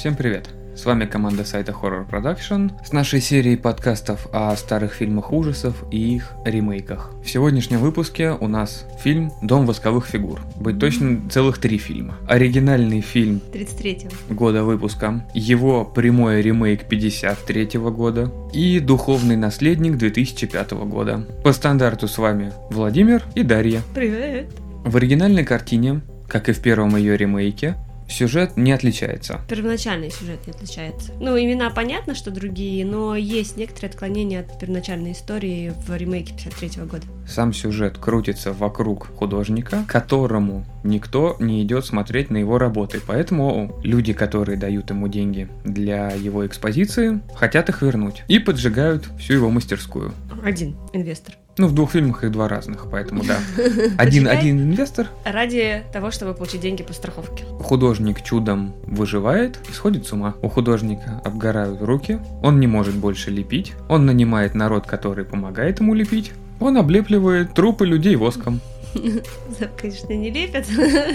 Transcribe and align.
Всем 0.00 0.16
привет! 0.16 0.48
С 0.74 0.86
вами 0.86 1.04
команда 1.04 1.44
сайта 1.44 1.72
Horror 1.72 2.08
Production 2.08 2.72
с 2.82 2.90
нашей 2.90 3.20
серией 3.20 3.58
подкастов 3.58 4.28
о 4.32 4.56
старых 4.56 4.94
фильмах 4.94 5.30
ужасов 5.30 5.84
и 5.90 6.14
их 6.14 6.32
ремейках. 6.46 7.12
В 7.22 7.28
сегодняшнем 7.28 7.80
выпуске 7.80 8.30
у 8.30 8.48
нас 8.48 8.86
фильм 9.02 9.30
«Дом 9.42 9.66
восковых 9.66 10.06
фигур». 10.06 10.40
Быть 10.56 10.78
точным, 10.78 11.28
целых 11.28 11.58
три 11.58 11.76
фильма. 11.76 12.16
Оригинальный 12.26 13.02
фильм 13.02 13.42
33-го. 13.52 14.34
года 14.34 14.64
выпуска, 14.64 15.22
его 15.34 15.84
прямой 15.84 16.40
ремейк 16.40 16.88
53 16.88 17.78
года 17.90 18.32
и 18.54 18.80
духовный 18.80 19.36
наследник 19.36 19.98
2005 19.98 20.70
года. 20.70 21.26
По 21.44 21.52
стандарту 21.52 22.08
с 22.08 22.16
вами 22.16 22.54
Владимир 22.70 23.22
и 23.34 23.42
Дарья. 23.42 23.82
Привет. 23.94 24.46
В 24.82 24.96
оригинальной 24.96 25.44
картине, 25.44 26.00
как 26.26 26.48
и 26.48 26.52
в 26.52 26.60
первом 26.60 26.96
ее 26.96 27.18
ремейке, 27.18 27.76
сюжет 28.10 28.56
не 28.56 28.72
отличается. 28.72 29.40
Первоначальный 29.48 30.10
сюжет 30.10 30.46
не 30.46 30.52
отличается. 30.52 31.12
Ну, 31.20 31.38
имена 31.38 31.70
понятно, 31.70 32.14
что 32.14 32.30
другие, 32.30 32.84
но 32.84 33.16
есть 33.16 33.56
некоторые 33.56 33.90
отклонения 33.90 34.40
от 34.40 34.58
первоначальной 34.58 35.12
истории 35.12 35.72
в 35.86 35.96
ремейке 35.96 36.34
53 36.34 36.84
года. 36.84 37.06
Сам 37.26 37.52
сюжет 37.52 37.98
крутится 37.98 38.52
вокруг 38.52 39.08
художника, 39.16 39.84
которому 39.86 40.64
никто 40.82 41.36
не 41.38 41.62
идет 41.62 41.86
смотреть 41.86 42.30
на 42.30 42.38
его 42.38 42.58
работы. 42.58 43.00
Поэтому 43.06 43.78
люди, 43.82 44.12
которые 44.12 44.58
дают 44.58 44.90
ему 44.90 45.08
деньги 45.08 45.48
для 45.64 46.10
его 46.10 46.46
экспозиции, 46.46 47.20
хотят 47.34 47.68
их 47.68 47.82
вернуть 47.82 48.22
и 48.28 48.38
поджигают 48.38 49.08
всю 49.18 49.34
его 49.34 49.50
мастерскую. 49.50 50.12
Один 50.42 50.76
инвестор. 50.92 51.34
Ну, 51.58 51.66
в 51.66 51.74
двух 51.74 51.92
фильмах 51.92 52.24
их 52.24 52.30
два 52.32 52.48
разных, 52.48 52.86
поэтому 52.90 53.22
да. 53.24 53.38
Один, 53.98 54.28
один 54.28 54.60
инвестор, 54.60 55.08
Ради 55.24 55.82
того, 55.92 56.10
чтобы 56.10 56.32
получить 56.34 56.60
деньги 56.60 56.82
по 56.82 56.92
страховке. 56.92 57.44
художник 57.60 58.22
чудом 58.22 58.72
выживает 58.84 59.58
и 59.68 59.72
сходит 59.72 60.06
с 60.06 60.12
ума. 60.12 60.34
У 60.42 60.48
художника 60.48 61.20
обгорают 61.24 61.82
руки, 61.82 62.18
он 62.42 62.60
не 62.60 62.66
может 62.66 62.94
больше 62.94 63.30
лепить, 63.30 63.72
он 63.88 64.06
нанимает 64.06 64.54
народ, 64.54 64.86
который 64.86 65.24
помогает 65.24 65.80
ему 65.80 65.94
лепить, 65.94 66.32
он 66.60 66.76
облепливает 66.78 67.52
трупы 67.54 67.84
людей 67.86 68.16
воском. 68.16 68.60
Да, 69.60 69.68
конечно, 69.76 70.12
не 70.12 70.30
лепят, 70.30 70.66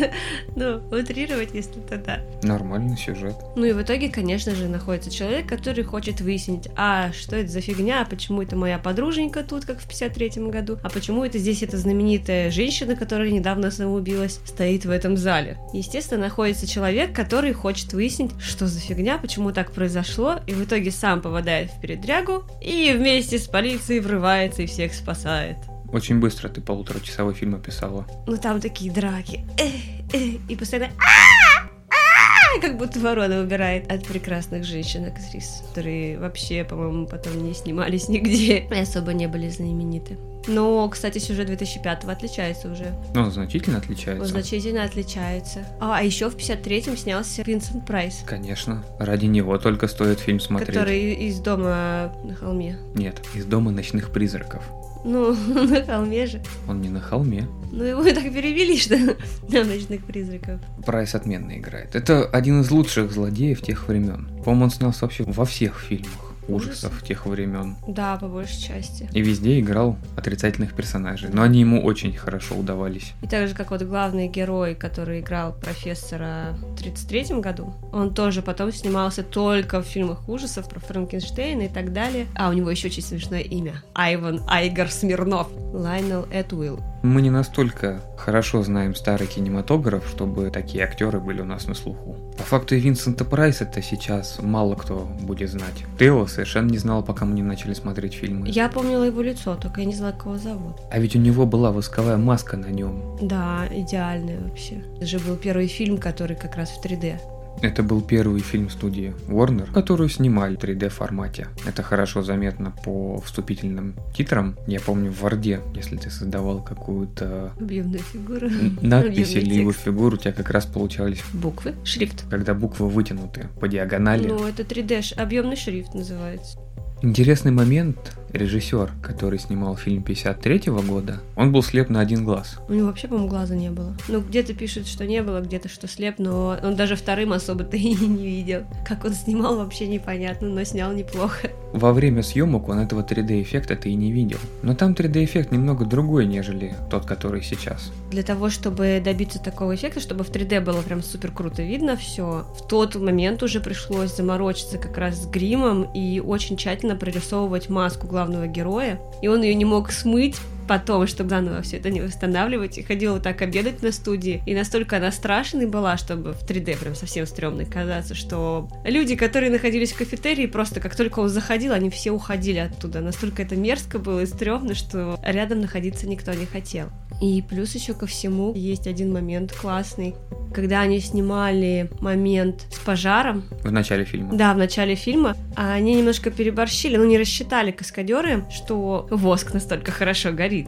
но 0.55 0.81
утрировать, 0.91 1.53
если 1.53 1.79
то 1.79 1.97
да. 1.97 2.19
Нормальный 2.43 2.97
сюжет. 2.97 3.35
Ну 3.55 3.65
и 3.65 3.73
в 3.73 3.81
итоге, 3.81 4.09
конечно 4.09 4.53
же, 4.53 4.67
находится 4.67 5.11
человек, 5.11 5.47
который 5.47 5.83
хочет 5.83 6.21
выяснить, 6.21 6.67
а 6.75 7.11
что 7.13 7.35
это 7.35 7.49
за 7.49 7.61
фигня, 7.61 8.05
почему 8.09 8.41
это 8.41 8.55
моя 8.55 8.77
подруженька 8.77 9.43
тут, 9.43 9.65
как 9.65 9.79
в 9.79 9.87
53-м 9.87 10.51
году, 10.51 10.77
а 10.83 10.89
почему 10.89 11.23
это 11.23 11.37
здесь 11.37 11.63
эта 11.63 11.77
знаменитая 11.77 12.51
женщина, 12.51 12.95
которая 12.95 13.29
недавно 13.29 13.71
самоубилась, 13.71 14.39
стоит 14.45 14.85
в 14.85 14.89
этом 14.89 15.17
зале. 15.17 15.57
Естественно, 15.73 16.21
находится 16.21 16.67
человек, 16.67 17.13
который 17.13 17.53
хочет 17.53 17.93
выяснить, 17.93 18.31
что 18.39 18.67
за 18.67 18.79
фигня, 18.79 19.17
почему 19.17 19.51
так 19.51 19.71
произошло, 19.71 20.39
и 20.47 20.53
в 20.53 20.63
итоге 20.63 20.91
сам 20.91 21.21
попадает 21.21 21.71
в 21.71 21.81
передрягу 21.81 22.43
и 22.61 22.93
вместе 22.95 23.39
с 23.39 23.47
полицией 23.47 23.99
врывается 23.99 24.63
и 24.63 24.67
всех 24.67 24.93
спасает. 24.93 25.57
Очень 25.91 26.19
быстро 26.19 26.49
ты 26.49 26.61
полуторачасовой 26.61 27.33
фильм 27.33 27.55
описала. 27.55 28.05
Ну 28.27 28.37
там 28.37 28.59
такие 28.61 28.91
драки. 28.91 29.45
Э, 29.57 30.15
э, 30.15 30.37
и 30.49 30.55
постоянно 30.55 30.91
«А! 30.97 31.67
А!» 31.89 32.59
как 32.61 32.77
будто 32.77 32.99
ворона 32.99 33.41
убирает 33.41 33.91
от 33.91 34.05
прекрасных 34.05 34.63
женщин 34.63 35.05
актрис, 35.05 35.63
которые 35.69 36.17
вообще, 36.19 36.63
по-моему, 36.63 37.05
потом 37.07 37.43
не 37.45 37.53
снимались 37.53 38.07
нигде 38.09 38.59
и 38.59 38.73
особо 38.79 39.13
не 39.13 39.27
были 39.27 39.49
знамениты. 39.49 40.17
Но, 40.47 40.87
кстати, 40.89 41.17
сюжет 41.17 41.47
2005 41.47 42.03
отличается 42.05 42.71
уже. 42.71 42.93
Он 43.15 43.31
значительно 43.31 43.77
Он 43.77 43.83
отличается. 43.83 44.25
значительно 44.27 44.83
отличается. 44.83 45.65
А, 45.79 45.97
а 45.97 46.03
еще 46.03 46.29
в 46.29 46.35
53-м 46.35 46.95
снялся 46.97 47.41
Винсент 47.41 47.85
Прайс, 47.85 48.23
Конечно. 48.25 48.83
Ради 48.99 49.25
него 49.25 49.57
только 49.57 49.87
стоит 49.87 50.19
фильм 50.19 50.39
смотреть. 50.39 50.75
который 50.77 51.13
из 51.13 51.39
дома 51.39 52.13
на 52.23 52.35
холме. 52.35 52.77
Нет, 52.93 53.21
из 53.33 53.45
дома 53.45 53.71
ночных 53.71 54.11
призраков. 54.11 54.63
Ну, 55.05 55.35
на 55.67 55.85
холме 55.85 56.25
же. 56.25 56.41
Он 56.67 56.81
не 56.81 56.89
на 56.89 56.99
холме. 56.99 57.47
Ну, 57.71 57.83
его 57.83 58.03
так 58.03 58.23
перевели, 58.23 58.77
что 58.77 58.97
на 59.49 59.63
ночных 59.63 60.03
призраков. 60.03 60.59
Прайс 60.83 61.13
отменно 61.13 61.55
играет. 61.57 61.95
Это 61.95 62.25
один 62.25 62.61
из 62.61 62.71
лучших 62.71 63.11
злодеев 63.11 63.61
тех 63.61 63.87
времен. 63.87 64.27
По-моему, 64.43 64.65
он 64.65 64.71
снялся 64.71 65.05
вообще 65.05 65.23
во 65.23 65.45
всех 65.45 65.79
фильмах 65.79 66.24
ужасов 66.47 67.03
тех 67.03 67.25
времен. 67.25 67.75
Да, 67.87 68.17
по 68.17 68.27
большей 68.27 68.61
части. 68.61 69.09
И 69.11 69.21
везде 69.21 69.59
играл 69.59 69.97
отрицательных 70.15 70.73
персонажей. 70.73 71.29
Но 71.31 71.41
они 71.41 71.61
ему 71.61 71.83
очень 71.83 72.13
хорошо 72.13 72.55
удавались. 72.55 73.13
И 73.21 73.27
так 73.27 73.47
же, 73.47 73.55
как 73.55 73.71
вот 73.71 73.81
главный 73.81 74.27
герой, 74.27 74.75
который 74.75 75.19
играл 75.19 75.53
профессора 75.53 76.55
в 76.61 76.75
33 76.77 77.39
году, 77.39 77.73
он 77.91 78.13
тоже 78.13 78.41
потом 78.41 78.71
снимался 78.71 79.23
только 79.23 79.81
в 79.81 79.85
фильмах 79.85 80.27
ужасов 80.29 80.69
про 80.69 80.79
Франкенштейна 80.79 81.63
и 81.63 81.69
так 81.69 81.93
далее. 81.93 82.27
А 82.35 82.49
у 82.49 82.53
него 82.53 82.69
еще 82.69 82.87
очень 82.87 83.03
смешное 83.03 83.41
имя. 83.41 83.83
Айван 83.93 84.41
Айгар 84.47 84.89
Смирнов. 84.91 85.47
Лайнел 85.73 86.25
Этуилл. 86.31 86.79
Мы 87.05 87.21
не 87.21 87.29
настолько 87.29 88.01
хорошо 88.17 88.63
знаем 88.63 88.95
старый 88.95 89.27
кинематограф, 89.27 90.07
чтобы 90.09 90.49
такие 90.49 90.83
актеры 90.83 91.19
были 91.19 91.39
у 91.39 91.45
нас 91.45 91.67
на 91.67 91.75
слуху. 91.75 92.15
По 92.35 92.43
факту 92.43 92.73
и 92.73 92.79
Винсента 92.79 93.23
Прайса-то 93.23 93.79
сейчас 93.83 94.39
мало 94.41 94.73
кто 94.75 95.07
будет 95.21 95.51
знать. 95.51 95.85
Тео 95.99 96.25
совершенно 96.25 96.71
не 96.71 96.79
знал, 96.79 97.03
пока 97.03 97.25
мы 97.25 97.35
не 97.35 97.43
начали 97.43 97.75
смотреть 97.75 98.15
фильмы. 98.15 98.47
Я 98.49 98.69
помнила 98.69 99.03
его 99.03 99.21
лицо, 99.21 99.55
только 99.55 99.81
я 99.81 99.87
не 99.87 99.93
знала, 99.93 100.13
как 100.13 100.25
его 100.25 100.37
зовут. 100.37 100.77
А 100.91 100.97
ведь 100.97 101.15
у 101.15 101.19
него 101.19 101.45
была 101.45 101.71
восковая 101.71 102.17
маска 102.17 102.57
на 102.57 102.67
нем. 102.67 103.17
Да, 103.21 103.67
идеальный 103.71 104.39
вообще. 104.39 104.83
Это 104.97 105.05
же 105.05 105.19
был 105.19 105.35
первый 105.35 105.67
фильм, 105.67 105.99
который 105.99 106.35
как 106.35 106.55
раз 106.55 106.71
в 106.71 106.83
3D. 106.83 107.19
Это 107.61 107.81
был 107.83 108.01
первый 108.01 108.41
фильм 108.41 108.69
студии 108.69 109.13
Warner, 109.27 109.71
которую 109.71 110.09
снимали 110.09 110.55
в 110.55 110.59
3D 110.59 110.89
формате. 110.89 111.47
Это 111.65 111.81
хорошо 111.83 112.21
заметно 112.21 112.73
по 112.83 113.19
вступительным 113.21 113.95
титрам. 114.15 114.55
Я 114.67 114.79
помню 114.79 115.11
в 115.11 115.21
Варде, 115.21 115.61
если 115.73 115.95
ты 115.97 116.09
создавал 116.09 116.61
какую-то 116.61 117.53
Объемная 117.59 117.99
фигура. 117.99 118.45
н- 118.47 118.77
надпись 118.81 119.31
или 119.35 119.55
его 119.55 119.71
фигуру, 119.71 120.15
у 120.15 120.19
тебя 120.19 120.33
как 120.33 120.49
раз 120.51 120.65
получались, 120.65 121.23
Буквы. 121.33 121.73
Шрифт. 121.83 122.25
когда 122.29 122.53
буквы 122.53 122.87
вытянуты 122.89 123.47
по 123.59 123.67
диагонали. 123.67 124.27
Ну, 124.27 124.45
это 124.45 124.63
3D, 124.63 125.01
ш- 125.01 125.15
объемный 125.21 125.55
шрифт 125.55 125.93
называется. 125.93 126.59
Интересный 127.01 127.51
момент. 127.51 128.17
Режиссер, 128.33 128.91
который 129.01 129.39
снимал 129.39 129.75
фильм 129.75 130.03
53 130.03 130.71
года, 130.87 131.21
он 131.35 131.51
был 131.51 131.63
слеп 131.63 131.89
на 131.89 131.99
один 131.99 132.25
глаз. 132.25 132.59
У 132.67 132.73
него 132.73 132.87
вообще, 132.87 133.07
по-моему, 133.07 133.29
глаза 133.29 133.55
не 133.55 133.69
было. 133.69 133.95
Ну, 134.07 134.21
где-то 134.21 134.53
пишут, 134.53 134.87
что 134.87 135.05
не 135.05 135.21
было, 135.21 135.41
где-то, 135.41 135.69
что 135.69 135.87
слеп, 135.87 136.15
но 136.19 136.57
он 136.61 136.75
даже 136.75 136.95
вторым 136.95 137.33
особо-то 137.33 137.77
и 137.77 137.93
не 137.93 138.25
видел. 138.25 138.63
Как 138.85 139.05
он 139.05 139.13
снимал, 139.13 139.57
вообще 139.57 139.87
непонятно, 139.87 140.49
но 140.49 140.63
снял 140.63 140.91
неплохо. 140.93 141.49
Во 141.73 141.93
время 141.93 142.23
съемок 142.23 142.69
он 142.69 142.79
этого 142.79 143.01
3D-эффекта-то 143.01 143.89
и 143.89 143.95
не 143.95 144.11
видел. 144.11 144.37
Но 144.63 144.75
там 144.75 144.93
3D-эффект 144.93 145.51
немного 145.51 145.85
другой, 145.85 146.25
нежели 146.25 146.75
тот, 146.89 147.05
который 147.05 147.41
сейчас. 147.41 147.91
Для 148.11 148.23
того, 148.23 148.49
чтобы 148.49 149.01
добиться 149.03 149.39
такого 149.39 149.75
эффекта, 149.75 149.99
чтобы 149.99 150.23
в 150.23 150.31
3D 150.31 150.61
было 150.61 150.81
прям 150.81 151.03
супер 151.03 151.31
круто 151.31 151.63
видно 151.63 151.97
все, 151.97 152.45
в 152.57 152.67
тот 152.67 152.95
момент 152.95 153.43
уже 153.43 153.59
пришлось 153.59 154.15
заморочиться 154.15 154.77
как 154.77 154.97
раз 154.97 155.23
с 155.23 155.27
гримом 155.27 155.83
и 155.93 156.19
очень 156.19 156.57
тщательно 156.57 156.95
прорисовывать 156.95 157.69
маску 157.69 158.07
главного 158.15 158.47
героя. 158.47 158.97
И 159.21 159.27
он 159.27 159.41
ее 159.43 159.53
не 159.55 159.65
мог 159.65 159.91
смыть, 159.91 160.37
потом, 160.67 161.05
чтобы 161.05 161.29
заново 161.29 161.61
все 161.61 161.77
это 161.77 161.89
не 161.89 162.01
восстанавливать, 162.01 162.77
и 162.77 162.81
ходила 162.81 163.13
вот 163.15 163.23
так 163.23 163.41
обедать 163.41 163.83
на 163.83 163.91
студии. 163.91 164.41
И 164.45 164.55
настолько 164.55 164.97
она 164.97 165.11
страшной 165.11 165.65
была, 165.65 165.97
чтобы 165.97 166.31
в 166.33 166.43
3D 166.43 166.79
прям 166.79 166.95
совсем 166.95 167.25
стрёмной 167.25 167.65
казаться, 167.65 168.15
что 168.15 168.69
люди, 168.85 169.15
которые 169.15 169.51
находились 169.51 169.91
в 169.91 169.97
кафетерии, 169.97 170.45
просто 170.45 170.79
как 170.79 170.95
только 170.95 171.19
он 171.19 171.29
заходил, 171.29 171.73
они 171.73 171.89
все 171.89 172.11
уходили 172.11 172.59
оттуда. 172.59 173.01
Настолько 173.01 173.43
это 173.43 173.55
мерзко 173.55 173.99
было 173.99 174.21
и 174.21 174.25
стрёмно, 174.25 174.75
что 174.75 175.19
рядом 175.23 175.61
находиться 175.61 176.07
никто 176.07 176.33
не 176.33 176.45
хотел. 176.45 176.89
И 177.21 177.41
плюс 177.41 177.73
еще 177.75 177.93
ко 177.93 178.05
всему 178.05 178.53
есть 178.53 178.87
один 178.87 179.13
момент 179.13 179.53
классный, 179.53 180.15
когда 180.53 180.81
они 180.81 180.99
снимали 180.99 181.89
момент 182.01 182.65
с 182.71 182.79
пожаром, 182.79 183.45
В 183.63 183.71
начале 183.71 184.05
фильма. 184.05 184.33
да, 184.33 184.53
в 184.53 184.57
начале 184.57 184.95
фильма, 184.95 185.35
а 185.55 185.73
они 185.73 185.95
немножко 185.95 186.29
переборщили, 186.31 186.97
ну 186.97 187.05
не 187.05 187.17
рассчитали 187.17 187.71
каскадеры, 187.71 188.45
что 188.51 189.07
воск 189.09 189.53
настолько 189.53 189.91
хорошо 189.91 190.31
горит. 190.31 190.67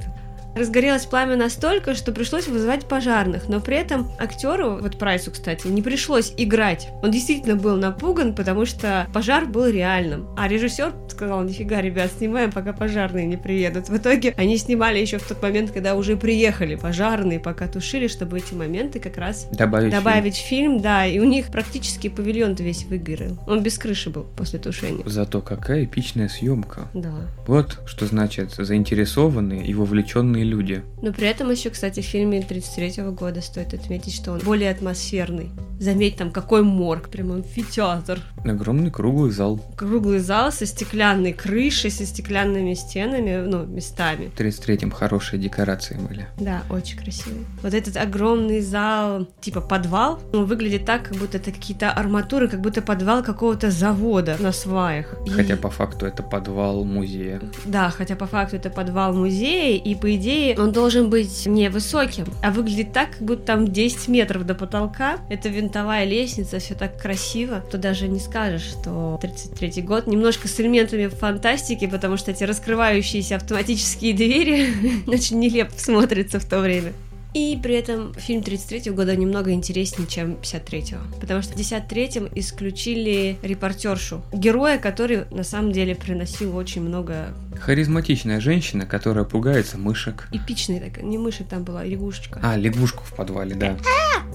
Разгорелось 0.56 1.06
пламя 1.06 1.36
настолько, 1.36 1.94
что 1.94 2.12
пришлось 2.12 2.48
вызывать 2.48 2.86
пожарных, 2.88 3.48
но 3.48 3.60
при 3.62 3.78
этом 3.78 4.10
актеру, 4.18 4.80
вот 4.82 4.98
Прайсу, 4.98 5.30
кстати, 5.30 5.68
не 5.68 5.84
пришлось 5.84 6.34
играть. 6.36 6.88
Он 7.04 7.12
действительно 7.12 7.56
был 7.56 7.76
напуган, 7.78 8.34
потому 8.34 8.66
что 8.66 9.06
пожар 9.14 9.46
был 9.46 9.68
реальным. 9.68 10.28
А 10.36 10.48
режиссер 10.48 10.94
сказал, 11.18 11.44
нифига, 11.44 11.82
ребят, 11.82 12.12
снимаем, 12.16 12.52
пока 12.52 12.74
пожарные 12.74 13.26
не 13.26 13.38
приедут. 13.38 13.90
В 13.90 13.98
итоге 13.98 14.36
они 14.38 14.58
снимали 14.58 15.00
еще 15.00 15.18
в 15.18 15.28
тот 15.28 15.42
момент, 15.42 15.72
когда 15.72 15.96
уже 15.96 16.16
приехали 16.16 16.76
пожарные, 16.76 17.40
пока 17.40 17.68
тушили, 17.68 18.08
чтобы 18.08 18.38
эти 18.38 18.54
моменты 18.54 19.00
как 19.00 19.18
раз 19.18 19.48
Добавить, 19.52 19.92
добавить 19.92 20.36
в 20.36 20.46
фильм, 20.46 20.80
да, 20.80 21.08
и 21.08 21.18
у 21.18 21.24
них 21.24 21.48
практически 21.48 22.08
павильон 22.08 22.54
весь 22.54 22.86
выгорел. 22.86 23.40
Он 23.48 23.64
без 23.64 23.80
крыши 23.80 24.12
был 24.12 24.26
после 24.38 24.60
тушения. 24.60 24.98
фильм. 24.98 25.10
Зато 25.10 25.42
какая 25.42 25.86
эпичная 25.86 26.30
съемка. 26.30 26.88
Да. 26.94 27.14
Вот 27.48 27.80
что 27.88 28.06
значит 28.06 28.54
заинтересованные 28.54 29.66
и 29.66 29.74
вовлеченные 29.74 30.44
люди. 30.44 30.84
Но 31.02 31.12
при 31.14 31.28
этом 31.28 31.50
еще, 31.50 31.72
кстати, 31.72 32.02
в 32.02 32.06
фильме 32.06 32.44
33 32.44 33.04
года 33.12 33.42
стоит 33.42 33.74
отметить, 33.74 34.14
что 34.14 34.34
он 34.34 34.40
более 34.40 34.70
атмосферный. 34.70 35.50
Заметь 35.80 36.18
там, 36.18 36.32
какой 36.32 36.62
морг, 36.62 37.10
прям 37.10 37.32
амфитеатр. 37.32 38.20
Огромный 38.46 38.92
круглый 38.92 39.32
зал. 39.32 39.60
Круглый 39.76 40.20
зал 40.20 40.52
со 40.52 40.66
стеклянной 41.08 41.34
крышей, 41.34 41.90
со 41.92 42.06
стеклянными 42.06 42.74
стенами, 42.74 43.46
ну, 43.48 43.66
местами. 43.66 44.30
В 44.36 44.40
33-м 44.40 44.92
хорошие 44.92 45.40
декорации 45.40 45.96
были. 45.96 46.28
Да, 46.38 46.64
очень 46.70 46.98
красивый. 46.98 47.46
Вот 47.64 47.74
этот 47.74 47.96
огромный 47.98 48.62
зал, 48.62 49.26
типа 49.42 49.62
подвал, 49.62 50.20
он 50.34 50.46
выглядит 50.46 50.86
так, 50.86 51.04
как 51.04 51.16
будто 51.18 51.38
это 51.38 51.52
какие-то 51.52 51.92
арматуры, 51.92 52.48
как 52.50 52.60
будто 52.62 52.82
подвал 52.82 53.24
какого-то 53.24 53.72
завода 53.72 54.36
на 54.40 54.52
сваях. 54.52 55.16
И- 55.26 55.30
Хотя 55.30 55.56
по 55.56 55.70
факту 55.70 56.06
это 56.06 56.24
подвал 56.24 56.84
музея. 56.84 57.42
Да, 57.66 57.90
хотя 57.90 58.16
по 58.16 58.28
факту 58.28 58.58
это 58.58 58.70
подвал 58.70 59.14
музея, 59.14 59.78
и 59.78 59.96
по 59.96 60.14
идее 60.16 60.58
он 60.60 60.72
должен 60.72 61.10
быть 61.10 61.46
невысоким, 61.46 62.26
а 62.44 62.52
выглядит 62.52 62.92
так, 62.92 63.12
как 63.12 63.22
будто 63.22 63.44
там 63.44 63.68
10 63.72 64.08
метров 64.10 64.46
до 64.46 64.56
потолка. 64.56 65.18
Это 65.30 65.48
винтовая 65.50 66.04
лестница, 66.06 66.60
все 66.60 66.76
так 66.76 67.02
красиво, 67.02 67.62
то 67.72 67.78
даже 67.78 68.08
не 68.08 68.20
скажешь, 68.20 68.64
что 68.64 69.18
33 69.22 69.82
год 69.84 70.08
немножко 70.08 70.48
с 70.48 70.60
элементами 70.60 70.97
фантастики, 71.06 71.88
потому 71.88 72.18
что 72.18 72.32
эти 72.32 72.44
раскрывающиеся 72.44 73.38
автоматические 73.38 74.14
двери 74.14 75.04
очень 75.08 75.40
нелепо 75.40 75.74
смотрятся 75.78 76.40
в 76.40 76.46
то 76.46 76.60
время. 76.60 76.94
И 77.34 77.60
при 77.62 77.76
этом 77.76 78.14
фильм 78.16 78.42
33 78.42 78.92
года 78.92 79.16
немного 79.16 79.52
интереснее, 79.52 80.08
чем 80.08 80.38
53-го. 80.42 81.20
Потому 81.20 81.42
что 81.44 81.54
в 81.54 81.58
53-м 81.58 82.30
исключили 82.34 83.38
репортершу. 83.44 84.24
Героя, 84.34 84.80
который 84.80 85.26
на 85.30 85.44
самом 85.44 85.72
деле 85.72 85.94
приносил 85.94 86.58
очень 86.58 86.82
много 86.82 87.28
Харизматичная 87.60 88.40
женщина, 88.40 88.86
которая 88.86 89.24
пугается 89.26 89.78
мышек. 89.78 90.28
эпичной, 90.32 90.80
так, 90.80 91.02
не 91.02 91.18
мышек 91.18 91.48
там 91.48 91.64
была, 91.64 91.84
лягушечка. 91.84 92.40
А, 92.44 92.56
лягушку 92.58 93.04
в 93.04 93.14
подвале, 93.14 93.56
да. 93.56 93.78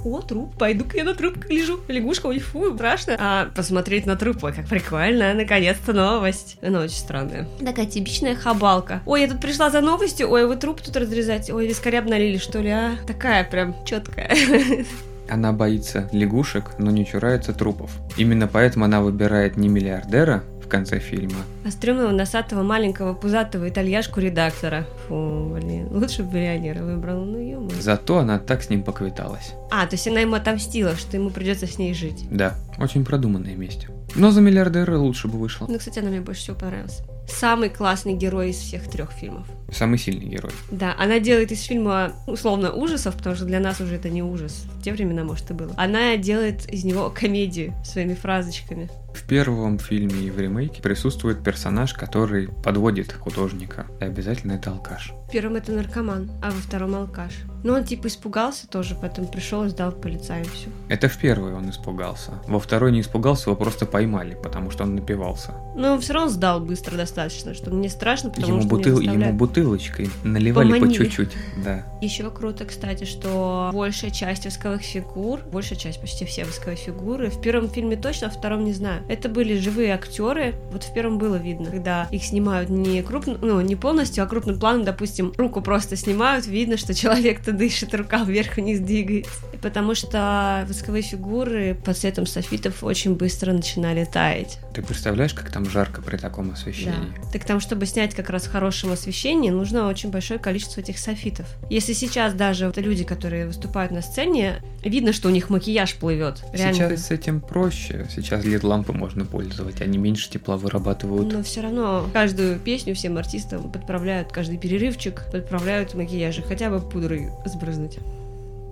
О, 0.04 0.20
труп, 0.20 0.56
пойду-ка 0.58 0.96
я 0.96 1.04
на 1.04 1.14
труп 1.14 1.44
лежу. 1.48 1.78
Лягушка, 1.86 2.26
ой, 2.26 2.40
фу, 2.40 2.74
страшно. 2.74 3.16
А 3.18 3.46
посмотреть 3.54 4.04
на 4.04 4.16
труп, 4.16 4.42
ой, 4.42 4.52
как 4.52 4.66
прикольно, 4.66 5.32
наконец-то 5.34 5.92
новость. 5.92 6.58
Она 6.60 6.80
очень 6.80 6.96
странная. 6.96 7.48
Такая 7.64 7.86
типичная 7.86 8.34
хабалка. 8.34 9.00
Ой, 9.06 9.22
я 9.22 9.28
тут 9.28 9.40
пришла 9.40 9.70
за 9.70 9.80
новостью, 9.80 10.28
ой, 10.28 10.46
вы 10.46 10.56
труп 10.56 10.80
тут 10.80 10.96
разрезать. 10.96 11.50
Ой, 11.50 11.68
вискаря 11.68 12.00
обналили, 12.00 12.38
что 12.38 12.60
ли, 12.60 12.70
а? 12.70 12.96
Такая 13.06 13.44
прям 13.44 13.76
четкая. 13.84 14.34
Она 15.28 15.52
боится 15.52 16.10
лягушек, 16.12 16.78
но 16.78 16.90
не 16.90 17.06
чурается 17.06 17.52
трупов. 17.54 17.90
Именно 18.16 18.48
поэтому 18.48 18.84
она 18.84 19.00
выбирает 19.00 19.56
не 19.56 19.68
миллиардера 19.68 20.44
конце 20.72 20.98
фильма, 20.98 21.36
А 21.66 21.70
стрёмного 21.70 22.10
носатого 22.12 22.62
маленького 22.62 23.12
пузатого 23.12 23.68
итальяшку 23.68 24.20
редактора. 24.20 24.86
Фу, 25.06 25.50
блин, 25.54 25.88
лучше 25.90 26.22
бы 26.22 26.38
миллионера 26.38 26.82
выбрала, 26.82 27.24
ну 27.24 27.38
ё 27.38 27.68
зато 27.78 28.18
она 28.18 28.38
так 28.38 28.62
с 28.62 28.70
ним 28.70 28.82
поквиталась. 28.82 29.52
А, 29.70 29.86
то 29.86 29.94
есть 29.94 30.08
она 30.08 30.20
ему 30.20 30.34
отомстила, 30.34 30.96
что 30.96 31.16
ему 31.16 31.30
придется 31.30 31.66
с 31.66 31.78
ней 31.78 31.92
жить. 31.94 32.26
Да, 32.30 32.54
очень 32.78 33.04
продуманная 33.04 33.54
месть. 33.54 33.86
Но 34.14 34.30
за 34.30 34.40
миллиардера 34.40 34.96
лучше 34.98 35.28
бы 35.28 35.38
вышло. 35.38 35.66
Ну, 35.68 35.78
кстати, 35.78 35.98
она 35.98 36.08
мне 36.08 36.20
больше 36.20 36.40
всего 36.40 36.56
понравилась. 36.56 37.02
Самый 37.28 37.68
классный 37.68 38.14
герой 38.14 38.50
из 38.50 38.56
всех 38.56 38.88
трех 38.90 39.12
фильмов. 39.12 39.46
Самый 39.72 39.98
сильный 39.98 40.26
герой. 40.26 40.52
Да, 40.70 40.94
она 40.98 41.18
делает 41.18 41.50
из 41.52 41.62
фильма 41.62 42.12
условно 42.26 42.72
ужасов, 42.72 43.16
потому 43.16 43.34
что 43.36 43.44
для 43.44 43.58
нас 43.60 43.80
уже 43.80 43.96
это 43.96 44.10
не 44.10 44.22
ужас. 44.22 44.64
В 44.78 44.82
те 44.82 44.92
времена, 44.92 45.24
может, 45.24 45.50
и 45.50 45.54
было. 45.54 45.72
Она 45.76 46.16
делает 46.16 46.68
из 46.72 46.84
него 46.84 47.10
комедию 47.10 47.74
своими 47.84 48.14
фразочками. 48.14 48.90
В 49.14 49.24
первом 49.26 49.78
фильме 49.78 50.22
и 50.26 50.30
в 50.30 50.40
ремейке 50.40 50.80
присутствует 50.80 51.44
персонаж, 51.44 51.92
который 51.92 52.48
подводит 52.48 53.12
художника. 53.12 53.86
И 54.00 54.04
обязательно 54.04 54.52
это 54.52 54.70
алкаш. 54.70 55.12
В 55.28 55.30
первом 55.30 55.56
это 55.56 55.70
наркоман, 55.72 56.30
а 56.42 56.46
во 56.46 56.56
втором 56.56 56.94
алкаш. 56.94 57.32
Но 57.62 57.74
он 57.74 57.84
типа 57.84 58.06
испугался 58.08 58.66
тоже, 58.66 58.96
поэтому 58.98 59.28
пришел 59.28 59.64
и 59.64 59.68
сдал 59.68 59.92
полицаям 59.92 60.46
все. 60.46 60.68
Это 60.88 61.08
в 61.08 61.18
первый 61.18 61.52
он 61.54 61.68
испугался. 61.70 62.32
Во 62.46 62.58
второй 62.58 62.90
не 62.90 63.02
испугался, 63.02 63.50
его 63.50 63.56
просто 63.56 63.84
поймали, 63.84 64.36
потому 64.42 64.70
что 64.70 64.84
он 64.84 64.94
напивался. 64.94 65.52
Но 65.76 65.92
он 65.92 66.00
все 66.00 66.14
равно 66.14 66.30
сдал 66.30 66.60
быстро 66.60 66.96
достаточно, 66.96 67.52
что 67.54 67.70
мне 67.70 67.90
страшно, 67.90 68.30
потому 68.30 68.54
ему, 68.54 68.62
что 68.62 68.68
бутыл- 68.70 69.00
ему 69.00 69.32
бутылочкой 69.62 70.10
наливали 70.24 70.68
по 70.68 70.74
Поманили. 70.74 71.04
чуть-чуть. 71.04 71.32
Да. 71.64 71.84
Еще 72.00 72.28
круто, 72.30 72.64
кстати, 72.64 73.04
что 73.04 73.70
большая 73.72 74.10
часть 74.10 74.44
восковых 74.44 74.82
фигур, 74.82 75.40
большая 75.52 75.78
часть, 75.78 76.00
почти 76.00 76.24
все 76.24 76.44
восковые 76.44 76.76
фигуры, 76.76 77.30
в 77.30 77.40
первом 77.40 77.68
фильме 77.68 77.96
точно, 77.96 78.28
а 78.28 78.30
в 78.30 78.34
втором 78.36 78.64
не 78.64 78.72
знаю. 78.72 79.02
Это 79.08 79.28
были 79.28 79.58
живые 79.58 79.94
актеры. 79.94 80.54
Вот 80.72 80.84
в 80.84 80.92
первом 80.92 81.18
было 81.18 81.36
видно, 81.36 81.70
когда 81.70 82.08
их 82.10 82.24
снимают 82.24 82.70
не 82.70 83.02
крупно, 83.02 83.38
ну, 83.40 83.60
не 83.60 83.76
полностью, 83.76 84.24
а 84.24 84.26
крупным 84.26 84.58
планом, 84.58 84.84
допустим, 84.84 85.32
руку 85.36 85.60
просто 85.60 85.96
снимают, 85.96 86.46
видно, 86.46 86.76
что 86.76 86.94
человек-то 86.94 87.52
дышит, 87.52 87.94
рука 87.94 88.24
вверх-вниз 88.24 88.80
двигается. 88.80 89.30
Потому 89.62 89.94
что 89.94 90.64
восковые 90.68 91.02
фигуры 91.02 91.76
под 91.84 91.96
светом 91.96 92.26
софитов 92.26 92.82
очень 92.82 93.14
быстро 93.14 93.52
начинали 93.52 94.04
таять. 94.04 94.58
Ты 94.74 94.82
представляешь, 94.82 95.34
как 95.34 95.50
там 95.50 95.68
жарко 95.68 96.02
при 96.02 96.16
таком 96.16 96.50
освещении? 96.50 96.92
Да. 97.22 97.30
Так 97.32 97.44
там, 97.44 97.60
чтобы 97.60 97.86
снять 97.86 98.14
как 98.14 98.30
раз 98.30 98.44
в 98.44 98.50
хорошем 98.50 98.90
освещении, 98.90 99.50
нужно 99.52 99.88
очень 99.88 100.10
большое 100.10 100.40
количество 100.40 100.80
этих 100.80 100.98
софитов. 100.98 101.46
Если 101.70 101.92
сейчас 101.92 102.34
даже 102.34 102.66
вот 102.66 102.76
люди, 102.78 103.04
которые 103.04 103.46
выступают 103.46 103.92
на 103.92 104.02
сцене, 104.02 104.62
видно, 104.82 105.12
что 105.12 105.28
у 105.28 105.30
них 105.30 105.50
макияж 105.50 105.94
плывет. 105.96 106.42
Реально. 106.52 106.74
Сейчас 106.74 107.06
с 107.06 107.10
этим 107.10 107.40
проще. 107.40 108.06
Сейчас 108.14 108.44
LED-лампы 108.44 108.92
можно 108.92 109.24
пользовать, 109.24 109.80
они 109.80 109.98
меньше 109.98 110.30
тепла 110.30 110.56
вырабатывают. 110.56 111.32
Но 111.32 111.42
все 111.42 111.60
равно 111.60 112.08
каждую 112.12 112.58
песню 112.58 112.94
всем 112.94 113.16
артистам 113.18 113.70
подправляют, 113.70 114.32
каждый 114.32 114.58
перерывчик 114.58 115.24
подправляют 115.30 115.94
макияжи, 115.94 116.42
хотя 116.42 116.70
бы 116.70 116.80
пудрой 116.80 117.28
сбрызнуть. 117.44 117.98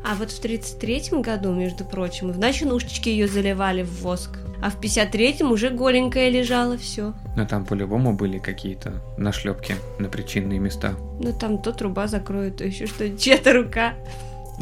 А 0.03 0.15
вот 0.15 0.31
в 0.31 0.43
33-м 0.43 1.23
году, 1.23 1.53
между 1.53 1.85
прочим, 1.85 2.33
в 2.33 2.38
ночнушечке 2.38 3.12
ее 3.12 3.29
заливали 3.29 3.83
в 3.83 4.03
воск. 4.03 4.38
А 4.62 4.71
в 4.71 4.79
53-м 4.81 5.53
уже 5.53 5.71
голенькая 5.71 6.29
лежала, 6.29 6.77
все. 6.77 7.15
Но 7.37 7.47
там 7.47 7.65
по-любому 7.65 8.12
были 8.15 8.39
какие-то 8.39 8.93
нашлепки 9.17 9.75
на 9.99 10.09
причинные 10.09 10.59
места. 10.59 10.95
Ну 11.19 11.33
там 11.33 11.59
то 11.59 11.73
труба 11.73 12.07
закроет, 12.07 12.59
то 12.59 12.65
еще 12.65 12.87
что, 12.87 13.09
чья-то 13.17 13.53
рука. 13.55 13.95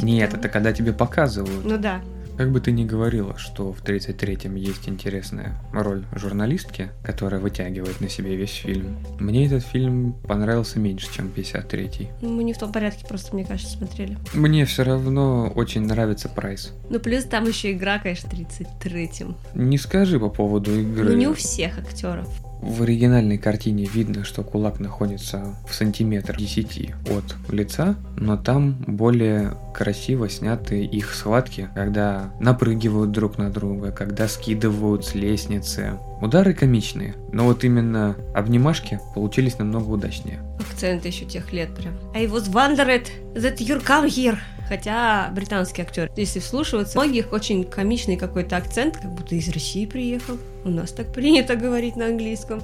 Нет, 0.01 0.33
это 0.33 0.47
когда 0.47 0.71
тебе 0.71 0.93
показывают. 0.93 1.65
Ну 1.65 1.77
да. 1.77 2.01
Как 2.39 2.53
бы 2.53 2.61
ты 2.61 2.71
ни 2.71 2.85
говорила, 2.85 3.37
что 3.37 3.73
в 3.73 3.83
33-м 3.83 4.55
есть 4.55 4.87
интересная 4.87 5.59
роль 5.73 6.05
журналистки, 6.13 6.89
которая 7.03 7.41
вытягивает 7.41 7.99
на 7.99 8.07
себе 8.07 8.37
весь 8.37 8.53
фильм, 8.53 8.95
мне 9.19 9.45
этот 9.45 9.61
фильм 9.61 10.13
понравился 10.25 10.79
меньше, 10.79 11.13
чем 11.13 11.33
53-й. 11.35 12.07
Ну, 12.21 12.29
мы 12.29 12.45
не 12.45 12.53
в 12.53 12.57
том 12.57 12.71
порядке 12.71 13.05
просто, 13.05 13.35
мне 13.35 13.43
кажется, 13.43 13.75
смотрели. 13.75 14.17
Мне 14.33 14.63
все 14.63 14.83
равно 14.83 15.51
очень 15.53 15.81
нравится 15.81 16.29
Прайс. 16.29 16.71
Ну, 16.89 17.01
плюс 17.01 17.25
там 17.25 17.45
еще 17.45 17.73
игра, 17.73 17.99
конечно, 17.99 18.29
в 18.29 18.33
33-м. 18.33 19.35
Не 19.55 19.77
скажи 19.77 20.17
по 20.17 20.29
поводу 20.29 20.73
игры. 20.79 21.09
Ну, 21.09 21.17
не 21.17 21.27
у 21.27 21.33
всех 21.33 21.77
актеров. 21.77 22.29
В 22.61 22.83
оригинальной 22.83 23.37
картине 23.37 23.85
видно, 23.85 24.23
что 24.25 24.43
кулак 24.43 24.79
находится 24.79 25.55
в 25.67 25.73
сантиметр 25.73 26.35
10 26.35 26.93
от 27.09 27.53
лица, 27.53 27.95
но 28.17 28.35
там 28.35 28.73
более 28.85 29.53
красиво 29.73 30.29
сняты 30.29 30.83
их 30.83 31.13
схватки, 31.13 31.69
когда 31.73 32.33
напрыгивают 32.39 33.11
друг 33.11 33.37
на 33.37 33.49
друга, 33.49 33.91
когда 33.91 34.27
скидывают 34.27 35.05
с 35.05 35.15
лестницы. 35.15 35.99
Удары 36.21 36.53
комичные, 36.53 37.15
но 37.31 37.45
вот 37.45 37.63
именно 37.63 38.17
обнимашки 38.35 38.99
получились 39.15 39.57
намного 39.57 39.89
удачнее. 39.89 40.41
Акцент 40.59 41.05
еще 41.05 41.23
тех 41.25 41.53
лет 41.53 41.73
прям. 41.75 41.93
I 42.13 42.25
was 42.25 42.51
wondered 42.51 43.07
that 43.35 43.57
you 43.59 43.81
come 43.85 44.07
here. 44.07 44.37
Хотя 44.69 45.31
британский 45.33 45.81
актер, 45.81 46.11
если 46.15 46.39
вслушиваться, 46.39 46.99
у 46.99 47.01
многих 47.01 47.33
очень 47.33 47.63
комичный 47.63 48.17
какой-то 48.17 48.55
акцент, 48.55 48.97
как 48.97 49.11
будто 49.15 49.33
из 49.33 49.49
России 49.49 49.87
приехал. 49.87 50.37
У 50.63 50.69
нас 50.69 50.91
так 50.91 51.11
принято 51.11 51.55
говорить 51.55 51.95
на 51.95 52.05
английском. 52.05 52.61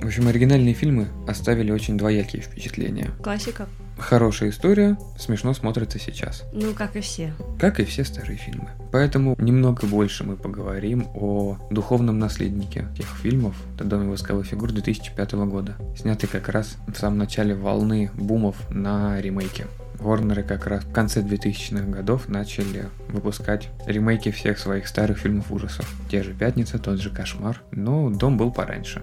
В 0.00 0.06
общем, 0.06 0.28
оригинальные 0.28 0.74
фильмы 0.74 1.08
оставили 1.26 1.72
очень 1.72 1.98
двоякие 1.98 2.40
впечатления. 2.40 3.10
Классика. 3.22 3.68
Хорошая 3.98 4.50
история, 4.50 4.96
смешно 5.18 5.52
смотрится 5.52 5.98
сейчас. 5.98 6.44
Ну, 6.52 6.72
как 6.72 6.96
и 6.96 7.00
все. 7.00 7.34
как 7.58 7.80
и 7.80 7.84
все 7.84 8.04
старые 8.04 8.38
фильмы. 8.38 8.70
Поэтому 8.92 9.36
немного 9.38 9.86
больше 9.86 10.24
мы 10.24 10.36
поговорим 10.36 11.08
о 11.14 11.58
духовном 11.70 12.18
наследнике 12.18 12.86
тех 12.96 13.06
фильмов 13.22 13.54
«Это 13.74 13.84
«Дом 13.84 14.08
восковых 14.08 14.46
фигур» 14.46 14.72
2005 14.72 15.32
года, 15.32 15.74
снятый 15.98 16.28
как 16.28 16.48
раз 16.48 16.76
в 16.86 16.96
самом 16.96 17.18
начале 17.18 17.54
волны 17.54 18.10
бумов 18.14 18.56
на 18.70 19.20
ремейки. 19.20 19.66
Ворнеры 20.00 20.42
как 20.42 20.66
раз 20.66 20.84
в 20.84 20.92
конце 20.92 21.20
2000-х 21.20 21.84
годов 21.90 22.28
начали 22.28 22.86
выпускать 23.08 23.68
ремейки 23.86 24.30
всех 24.30 24.58
своих 24.58 24.88
старых 24.88 25.18
фильмов 25.18 25.52
ужасов. 25.52 25.88
Те 26.10 26.22
же 26.22 26.32
«Пятница», 26.32 26.78
тот 26.78 26.98
же 27.00 27.10
«Кошмар», 27.10 27.62
но 27.70 28.08
«Дом» 28.10 28.36
был 28.36 28.50
пораньше. 28.50 29.02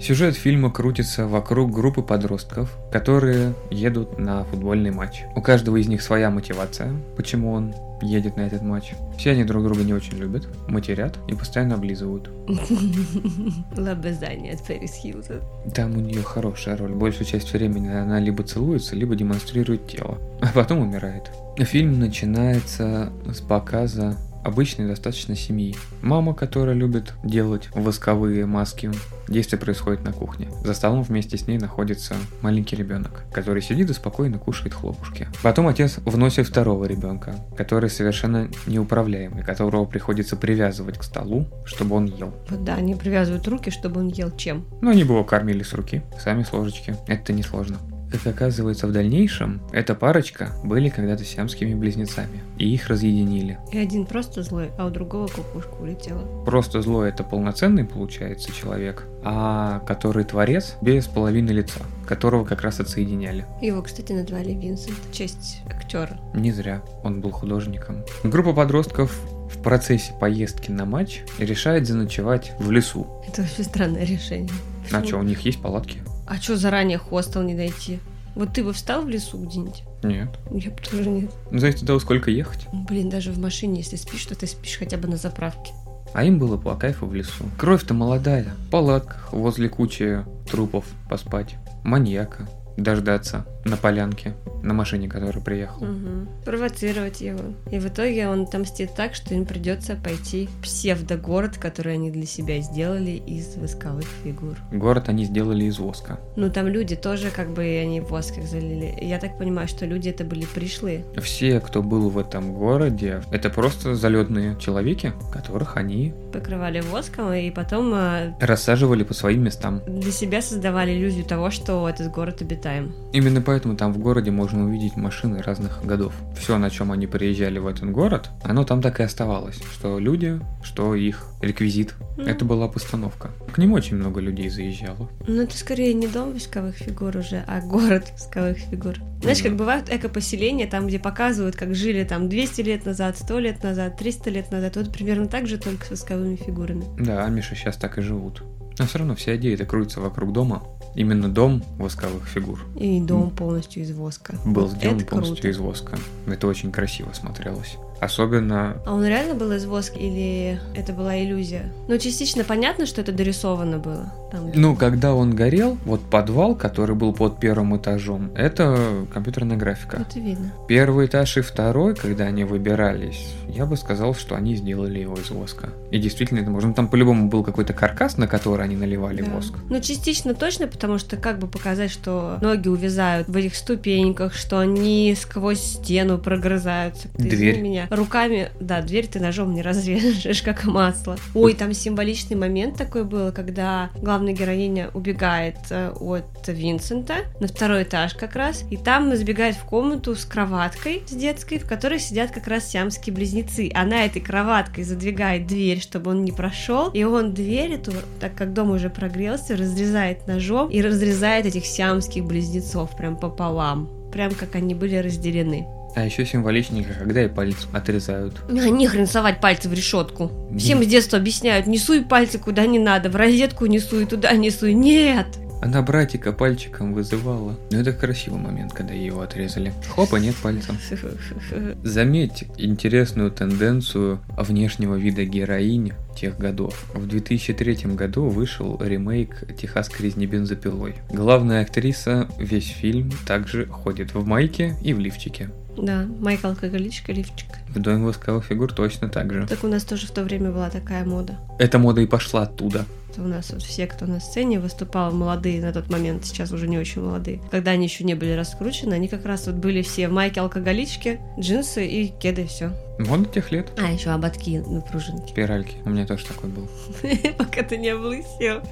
Сюжет 0.00 0.36
фильма 0.36 0.70
крутится 0.70 1.26
вокруг 1.26 1.72
группы 1.72 2.02
подростков, 2.02 2.76
которые 2.92 3.54
едут 3.70 4.18
на 4.18 4.44
футбольный 4.44 4.92
матч. 4.92 5.24
У 5.34 5.42
каждого 5.42 5.76
из 5.76 5.88
них 5.88 6.02
своя 6.02 6.30
мотивация, 6.30 6.92
почему 7.16 7.52
он 7.52 7.74
едет 8.00 8.36
на 8.36 8.42
этот 8.42 8.62
матч. 8.62 8.92
Все 9.18 9.32
они 9.32 9.42
друг 9.42 9.64
друга 9.64 9.82
не 9.82 9.92
очень 9.92 10.16
любят, 10.16 10.48
матерят 10.68 11.18
и 11.26 11.34
постоянно 11.34 11.74
облизывают. 11.74 12.30
Лобызание 13.76 14.54
от 14.54 14.62
Пэрис 14.62 14.94
Хилтон. 14.94 15.40
Там 15.74 15.96
у 15.96 16.00
нее 16.00 16.22
хорошая 16.22 16.76
роль. 16.76 16.92
Большую 16.92 17.26
часть 17.26 17.52
времени 17.52 17.88
она 17.88 18.20
либо 18.20 18.44
целуется, 18.44 18.94
либо 18.94 19.16
демонстрирует 19.16 19.88
тело, 19.88 20.18
а 20.40 20.46
потом 20.54 20.78
умирает. 20.78 21.30
Фильм 21.58 21.98
начинается 21.98 23.12
с 23.26 23.40
показа 23.40 24.16
обычной 24.48 24.86
достаточно 24.86 25.36
семьи. 25.36 25.76
Мама, 26.02 26.34
которая 26.34 26.74
любит 26.74 27.14
делать 27.22 27.68
восковые 27.74 28.46
маски. 28.46 28.90
Действие 29.28 29.60
происходит 29.60 30.04
на 30.04 30.12
кухне. 30.12 30.50
За 30.64 30.74
столом 30.74 31.02
вместе 31.02 31.36
с 31.36 31.46
ней 31.46 31.58
находится 31.58 32.14
маленький 32.40 32.76
ребенок, 32.76 33.24
который 33.32 33.62
сидит 33.62 33.90
и 33.90 33.92
спокойно 33.92 34.38
кушает 34.38 34.74
хлопушки. 34.74 35.28
Потом 35.42 35.68
отец 35.68 35.98
вносит 35.98 36.46
второго 36.46 36.86
ребенка, 36.86 37.34
который 37.56 37.90
совершенно 37.90 38.48
неуправляемый, 38.66 39.42
которого 39.42 39.84
приходится 39.84 40.36
привязывать 40.36 40.98
к 40.98 41.02
столу, 41.02 41.46
чтобы 41.64 41.96
он 41.96 42.06
ел. 42.06 42.34
Да, 42.50 42.74
они 42.74 42.94
привязывают 42.94 43.46
руки, 43.46 43.70
чтобы 43.70 44.00
он 44.00 44.08
ел 44.08 44.30
чем? 44.36 44.66
Ну, 44.80 44.90
они 44.90 45.04
бы 45.04 45.14
его 45.14 45.24
кормили 45.24 45.62
с 45.62 45.74
руки, 45.74 46.02
сами 46.18 46.42
с 46.42 46.52
ложечки. 46.52 46.96
Это 47.06 47.32
несложно. 47.32 47.78
Как 48.10 48.26
оказывается 48.26 48.86
в 48.86 48.92
дальнейшем, 48.92 49.60
эта 49.70 49.94
парочка 49.94 50.52
были 50.64 50.88
когда-то 50.88 51.24
сиамскими 51.24 51.74
близнецами, 51.74 52.40
и 52.56 52.72
их 52.72 52.88
разъединили. 52.88 53.58
И 53.70 53.78
один 53.78 54.06
просто 54.06 54.42
злой, 54.42 54.70
а 54.78 54.86
у 54.86 54.90
другого 54.90 55.26
кукушка 55.26 55.74
улетела. 55.74 56.22
Просто 56.44 56.80
злой 56.80 57.10
это 57.10 57.22
полноценный, 57.22 57.84
получается, 57.84 58.50
человек, 58.52 59.04
а 59.22 59.80
который 59.80 60.24
творец 60.24 60.76
без 60.80 61.06
половины 61.06 61.50
лица, 61.50 61.80
которого 62.06 62.44
как 62.44 62.62
раз 62.62 62.80
отсоединяли. 62.80 63.44
Его, 63.60 63.82
кстати, 63.82 64.12
назвали 64.12 64.52
Винсент, 64.52 64.96
в 65.10 65.12
честь 65.12 65.60
актера. 65.66 66.18
Не 66.32 66.50
зря, 66.50 66.82
он 67.04 67.20
был 67.20 67.30
художником. 67.30 68.04
Группа 68.24 68.54
подростков 68.54 69.20
в 69.54 69.62
процессе 69.62 70.12
поездки 70.18 70.70
на 70.70 70.86
матч 70.86 71.22
решает 71.38 71.86
заночевать 71.86 72.52
в 72.58 72.70
лесу. 72.70 73.06
Это 73.26 73.42
вообще 73.42 73.62
странное 73.64 74.04
решение. 74.04 74.50
А 74.92 75.04
что, 75.04 75.18
у 75.18 75.22
них 75.22 75.40
есть 75.40 75.60
палатки? 75.60 76.00
А 76.28 76.36
что 76.36 76.56
заранее 76.56 76.98
хостел 76.98 77.42
не 77.42 77.54
дойти? 77.54 78.00
Вот 78.34 78.52
ты 78.52 78.62
бы 78.62 78.74
встал 78.74 79.02
в 79.02 79.08
лесу 79.08 79.38
где-нибудь? 79.38 79.82
Нет. 80.02 80.28
Я 80.50 80.70
бы 80.70 80.76
тоже 80.76 81.08
нет. 81.08 81.30
Знаете, 81.50 81.86
до 81.86 81.98
сколько 81.98 82.30
ехать? 82.30 82.66
Блин, 82.70 83.08
даже 83.08 83.32
в 83.32 83.38
машине, 83.38 83.78
если 83.78 83.96
спишь, 83.96 84.26
то 84.26 84.34
ты 84.34 84.46
спишь 84.46 84.76
хотя 84.76 84.98
бы 84.98 85.08
на 85.08 85.16
заправке. 85.16 85.72
А 86.12 86.24
им 86.24 86.38
было 86.38 86.58
по 86.58 86.76
кайфу 86.76 87.06
в 87.06 87.14
лесу. 87.14 87.44
Кровь-то 87.56 87.94
молодая. 87.94 88.44
В 88.66 88.70
палатках, 88.70 89.32
возле 89.32 89.70
кучи 89.70 90.22
трупов 90.50 90.84
поспать. 91.08 91.56
Маньяка 91.82 92.46
дождаться 92.78 93.44
на 93.64 93.76
полянке, 93.76 94.34
на 94.62 94.72
машине, 94.72 95.08
которая 95.08 95.42
приехала. 95.42 95.84
Угу. 95.84 96.44
Провоцировать 96.44 97.20
его. 97.20 97.40
И 97.70 97.78
в 97.78 97.88
итоге 97.88 98.28
он 98.28 98.42
отомстит 98.42 98.94
так, 98.94 99.14
что 99.14 99.34
им 99.34 99.44
придется 99.44 99.96
пойти 99.96 100.46
в 100.46 100.62
псевдогород, 100.62 101.58
который 101.58 101.94
они 101.94 102.10
для 102.10 102.26
себя 102.26 102.60
сделали 102.60 103.10
из 103.10 103.56
восковых 103.56 104.06
фигур. 104.22 104.56
Город 104.72 105.08
они 105.08 105.24
сделали 105.24 105.64
из 105.64 105.78
воска. 105.78 106.20
Ну, 106.36 106.50
там 106.50 106.66
люди 106.66 106.96
тоже 106.96 107.30
как 107.30 107.52
бы 107.52 107.62
они 107.62 108.00
воск 108.00 108.38
их 108.38 108.46
залили. 108.46 108.96
Я 109.00 109.18
так 109.18 109.38
понимаю, 109.38 109.68
что 109.68 109.84
люди 109.84 110.08
это 110.08 110.24
были 110.24 110.46
пришлые. 110.46 111.04
Все, 111.20 111.60
кто 111.60 111.82
был 111.82 112.08
в 112.10 112.18
этом 112.18 112.54
городе, 112.54 113.22
это 113.30 113.50
просто 113.50 113.94
залетные 113.94 114.56
человеки, 114.58 115.12
которых 115.32 115.76
они 115.76 116.14
покрывали 116.32 116.80
воском 116.80 117.32
и 117.32 117.50
потом 117.50 117.92
э, 117.94 118.34
рассаживали 118.40 119.02
по 119.02 119.14
своим 119.14 119.42
местам. 119.44 119.82
Для 119.86 120.12
себя 120.12 120.42
создавали 120.42 120.92
иллюзию 120.92 121.24
того, 121.24 121.50
что 121.50 121.88
этот 121.88 122.10
город 122.10 122.42
обитаем. 122.68 122.92
Именно 123.12 123.40
поэтому 123.40 123.76
там 123.76 123.92
в 123.92 123.98
городе 123.98 124.30
можно 124.30 124.64
увидеть 124.64 124.96
машины 124.96 125.42
разных 125.42 125.84
годов. 125.84 126.12
Все, 126.38 126.58
на 126.58 126.70
чем 126.70 126.92
они 126.92 127.06
приезжали 127.06 127.58
в 127.58 127.66
этот 127.66 127.90
город, 127.90 128.30
оно 128.42 128.64
там 128.64 128.82
так 128.82 129.00
и 129.00 129.02
оставалось. 129.02 129.60
Что 129.72 129.98
люди, 129.98 130.40
что 130.62 130.94
их 130.94 131.24
реквизит. 131.40 131.94
Mm. 132.16 132.28
Это 132.28 132.44
была 132.44 132.68
постановка. 132.68 133.30
К 133.52 133.58
ним 133.58 133.72
очень 133.72 133.96
много 133.96 134.20
людей 134.20 134.48
заезжало. 134.48 135.08
Ну, 135.26 135.42
это 135.42 135.56
скорее 135.56 135.94
не 135.94 136.06
дом 136.06 136.34
восковых 136.34 136.76
фигур 136.76 137.16
уже, 137.16 137.44
а 137.46 137.60
город 137.60 138.12
восковых 138.12 138.58
фигур. 138.58 138.96
Знаешь, 139.22 139.38
mm. 139.38 139.44
как 139.44 139.56
бывают 139.56 139.88
эко-поселения, 139.88 140.66
там, 140.66 140.86
где 140.86 140.98
показывают, 140.98 141.56
как 141.56 141.74
жили 141.74 142.04
там 142.04 142.28
200 142.28 142.60
лет 142.62 142.84
назад, 142.84 143.18
100 143.18 143.38
лет 143.38 143.62
назад, 143.62 143.96
300 143.96 144.30
лет 144.30 144.50
назад. 144.50 144.76
Вот 144.76 144.92
примерно 144.92 145.26
так 145.26 145.46
же, 145.46 145.58
только 145.58 145.86
с 145.86 145.90
восковыми 145.90 146.36
фигурами. 146.36 146.84
Да, 146.98 147.26
Миша 147.28 147.54
сейчас 147.54 147.76
так 147.76 147.98
и 147.98 148.02
живут. 148.02 148.42
Но 148.78 148.86
все 148.86 148.98
равно 148.98 149.16
вся 149.16 149.36
идея 149.36 149.54
это 149.54 149.64
крутится 149.64 150.00
вокруг 150.00 150.32
дома. 150.32 150.62
Именно 150.98 151.28
дом 151.28 151.62
восковых 151.78 152.26
фигур. 152.26 152.58
И 152.74 153.00
дом 153.00 153.30
полностью 153.30 153.84
из 153.84 153.92
воска. 153.92 154.34
Был 154.44 154.66
сделан 154.66 154.98
полностью 155.04 155.36
круто. 155.36 155.48
из 155.48 155.58
воска. 155.58 155.96
Это 156.26 156.48
очень 156.48 156.72
красиво 156.72 157.12
смотрелось. 157.12 157.76
Особенно... 158.00 158.76
А 158.86 158.94
он 158.94 159.04
реально 159.04 159.34
был 159.34 159.52
из 159.52 159.64
воска 159.66 159.98
или 159.98 160.60
это 160.74 160.92
была 160.92 161.18
иллюзия? 161.18 161.72
Ну, 161.88 161.98
частично 161.98 162.44
понятно, 162.44 162.86
что 162.86 163.00
это 163.00 163.12
дорисовано 163.12 163.78
было. 163.78 164.12
Там, 164.30 164.52
ну, 164.54 164.76
когда 164.76 165.14
он 165.14 165.34
горел, 165.34 165.78
вот 165.84 166.02
подвал, 166.02 166.54
который 166.54 166.94
был 166.94 167.12
под 167.12 167.40
первым 167.40 167.76
этажом, 167.76 168.30
это 168.34 169.06
компьютерная 169.12 169.56
графика. 169.56 170.04
Это 170.08 170.20
видно. 170.20 170.52
Первый 170.68 171.06
этаж 171.06 171.38
и 171.38 171.40
второй, 171.40 171.94
когда 171.94 172.24
они 172.24 172.44
выбирались, 172.44 173.34
я 173.48 173.64
бы 173.64 173.76
сказал, 173.76 174.14
что 174.14 174.36
они 174.36 174.54
сделали 174.54 174.98
его 174.98 175.16
из 175.16 175.30
воска. 175.30 175.70
И 175.90 175.98
действительно 175.98 176.40
это 176.40 176.50
можно. 176.50 176.74
Там 176.74 176.88
по-любому 176.88 177.28
был 177.28 177.42
какой-то 177.42 177.72
каркас, 177.72 178.18
на 178.18 178.28
который 178.28 178.64
они 178.64 178.76
наливали 178.76 179.22
да. 179.22 179.30
воск. 179.30 179.54
Ну, 179.68 179.80
частично 179.80 180.34
точно, 180.34 180.66
потому 180.68 180.98
что 180.98 181.16
как 181.16 181.38
бы 181.38 181.48
показать, 181.48 181.90
что 181.90 182.38
ноги 182.42 182.68
увязают 182.68 183.28
в 183.28 183.36
этих 183.36 183.56
ступеньках, 183.56 184.34
что 184.34 184.58
они 184.58 185.16
сквозь 185.18 185.60
стену 185.60 186.18
прогрызаются. 186.18 187.08
Ты 187.16 187.30
Дверь. 187.30 187.60
меня. 187.60 187.87
Руками, 187.90 188.50
да, 188.60 188.82
дверь 188.82 189.06
ты 189.06 189.20
ножом 189.20 189.54
не 189.54 189.62
разрежешь, 189.62 190.42
как 190.42 190.64
масло. 190.64 191.16
Ой, 191.34 191.54
там 191.54 191.72
символичный 191.72 192.36
момент 192.36 192.76
такой 192.76 193.04
был, 193.04 193.32
когда 193.32 193.90
главная 194.00 194.32
героиня 194.32 194.90
убегает 194.94 195.56
э, 195.70 195.90
от 195.90 196.48
Винсента 196.48 197.16
на 197.40 197.48
второй 197.48 197.82
этаж 197.82 198.14
как 198.14 198.36
раз, 198.36 198.64
и 198.70 198.76
там 198.76 199.14
забегает 199.16 199.56
в 199.56 199.64
комнату 199.64 200.14
с 200.14 200.24
кроваткой 200.24 201.02
с 201.06 201.12
детской, 201.12 201.58
в 201.58 201.66
которой 201.66 201.98
сидят 201.98 202.30
как 202.30 202.46
раз 202.46 202.68
сиамские 202.68 203.14
близнецы. 203.14 203.70
Она 203.74 204.04
этой 204.04 204.20
кроваткой 204.20 204.84
задвигает 204.84 205.46
дверь, 205.46 205.80
чтобы 205.80 206.10
он 206.10 206.24
не 206.24 206.32
прошел, 206.32 206.90
и 206.90 207.04
он 207.04 207.34
дверь 207.34 207.72
эту, 207.72 207.92
так 208.20 208.34
как 208.34 208.52
дом 208.52 208.70
уже 208.70 208.90
прогрелся, 208.90 209.56
разрезает 209.56 210.26
ножом 210.26 210.70
и 210.70 210.80
разрезает 210.82 211.46
этих 211.46 211.66
сиамских 211.66 212.24
близнецов 212.24 212.96
прям 212.96 213.16
пополам 213.16 213.98
прям 214.10 214.32
как 214.32 214.54
они 214.54 214.74
были 214.74 214.96
разделены. 214.96 215.66
А 215.94 216.04
еще 216.04 216.24
символичненько, 216.24 216.94
когда 216.94 217.24
и 217.24 217.28
палец 217.28 217.66
отрезают. 217.72 218.34
А 218.48 218.52
не 218.52 218.86
хрен 218.86 219.06
совать 219.06 219.40
пальцы 219.40 219.68
в 219.68 219.72
решетку. 219.72 220.30
Всем 220.56 220.82
с 220.82 220.86
детства 220.86 221.18
объясняют, 221.18 221.66
не 221.66 221.78
суй 221.78 222.02
пальцы 222.02 222.38
куда 222.38 222.66
не 222.66 222.78
надо, 222.78 223.10
в 223.10 223.16
розетку 223.16 223.66
не 223.66 223.78
суй, 223.78 224.06
туда 224.06 224.32
не 224.32 224.50
суй. 224.50 224.74
Нет! 224.74 225.26
Она 225.60 225.82
братика 225.82 226.32
пальчиком 226.32 226.94
вызывала. 226.94 227.58
Но 227.70 227.80
это 227.80 227.92
красивый 227.92 228.40
момент, 228.40 228.72
когда 228.72 228.94
ее 228.94 229.20
отрезали. 229.20 229.72
Хопа, 229.88 230.16
нет 230.16 230.36
пальца. 230.36 230.74
Заметьте 231.82 232.46
интересную 232.56 233.30
тенденцию 233.30 234.20
внешнего 234.36 234.94
вида 234.94 235.24
героини 235.24 235.94
тех 236.16 236.38
годов. 236.38 236.86
В 236.94 237.06
2003 237.06 237.94
году 237.94 238.28
вышел 238.28 238.80
ремейк 238.80 239.44
«Техасской 239.56 240.06
резни 240.06 240.26
бензопилой». 240.26 240.96
Главная 241.10 241.62
актриса 241.62 242.28
весь 242.38 242.68
фильм 242.68 243.10
также 243.26 243.66
ходит 243.66 244.14
в 244.14 244.24
майке 244.24 244.76
и 244.82 244.92
в 244.94 245.00
лифчике. 245.00 245.50
Да, 245.78 246.06
майка 246.20 246.48
алкоголичка, 246.48 247.12
лифчик. 247.12 247.46
В 247.68 247.78
доме 247.78 248.04
восковых 248.04 248.44
фигур 248.44 248.72
точно 248.72 249.08
так 249.08 249.32
же. 249.32 249.46
Так 249.46 249.62
у 249.64 249.68
нас 249.68 249.84
тоже 249.84 250.06
в 250.06 250.10
то 250.10 250.24
время 250.24 250.50
была 250.50 250.70
такая 250.70 251.04
мода. 251.04 251.36
Эта 251.58 251.78
мода 251.78 252.00
и 252.00 252.06
пошла 252.06 252.42
оттуда. 252.42 252.84
У 253.16 253.22
нас 253.22 253.50
вот 253.50 253.62
все, 253.62 253.86
кто 253.88 254.06
на 254.06 254.20
сцене 254.20 254.60
выступал, 254.60 255.10
молодые 255.12 255.60
на 255.60 255.72
тот 255.72 255.90
момент, 255.90 256.24
сейчас 256.24 256.52
уже 256.52 256.68
не 256.68 256.78
очень 256.78 257.02
молодые, 257.02 257.40
когда 257.50 257.72
они 257.72 257.86
еще 257.86 258.04
не 258.04 258.14
были 258.14 258.32
раскручены, 258.32 258.94
они 258.94 259.08
как 259.08 259.26
раз 259.26 259.46
вот 259.46 259.56
были 259.56 259.82
все 259.82 260.06
майки 260.06 260.38
алкоголички, 260.38 261.18
джинсы 261.38 261.84
и 261.84 262.08
кеды, 262.08 262.46
все. 262.46 262.70
Мода 263.00 263.24
тех 263.24 263.50
лет. 263.50 263.72
А, 263.76 263.90
еще 263.90 264.10
ободки 264.10 264.58
на 264.58 264.82
пружинке. 264.82 265.32
Спиральки. 265.32 265.76
У 265.84 265.90
меня 265.90 266.06
тоже 266.06 266.26
такой 266.26 266.50
был. 266.50 266.68
Пока 267.38 267.64
ты 267.64 267.76
не 267.76 267.88
облысел. 267.90 268.62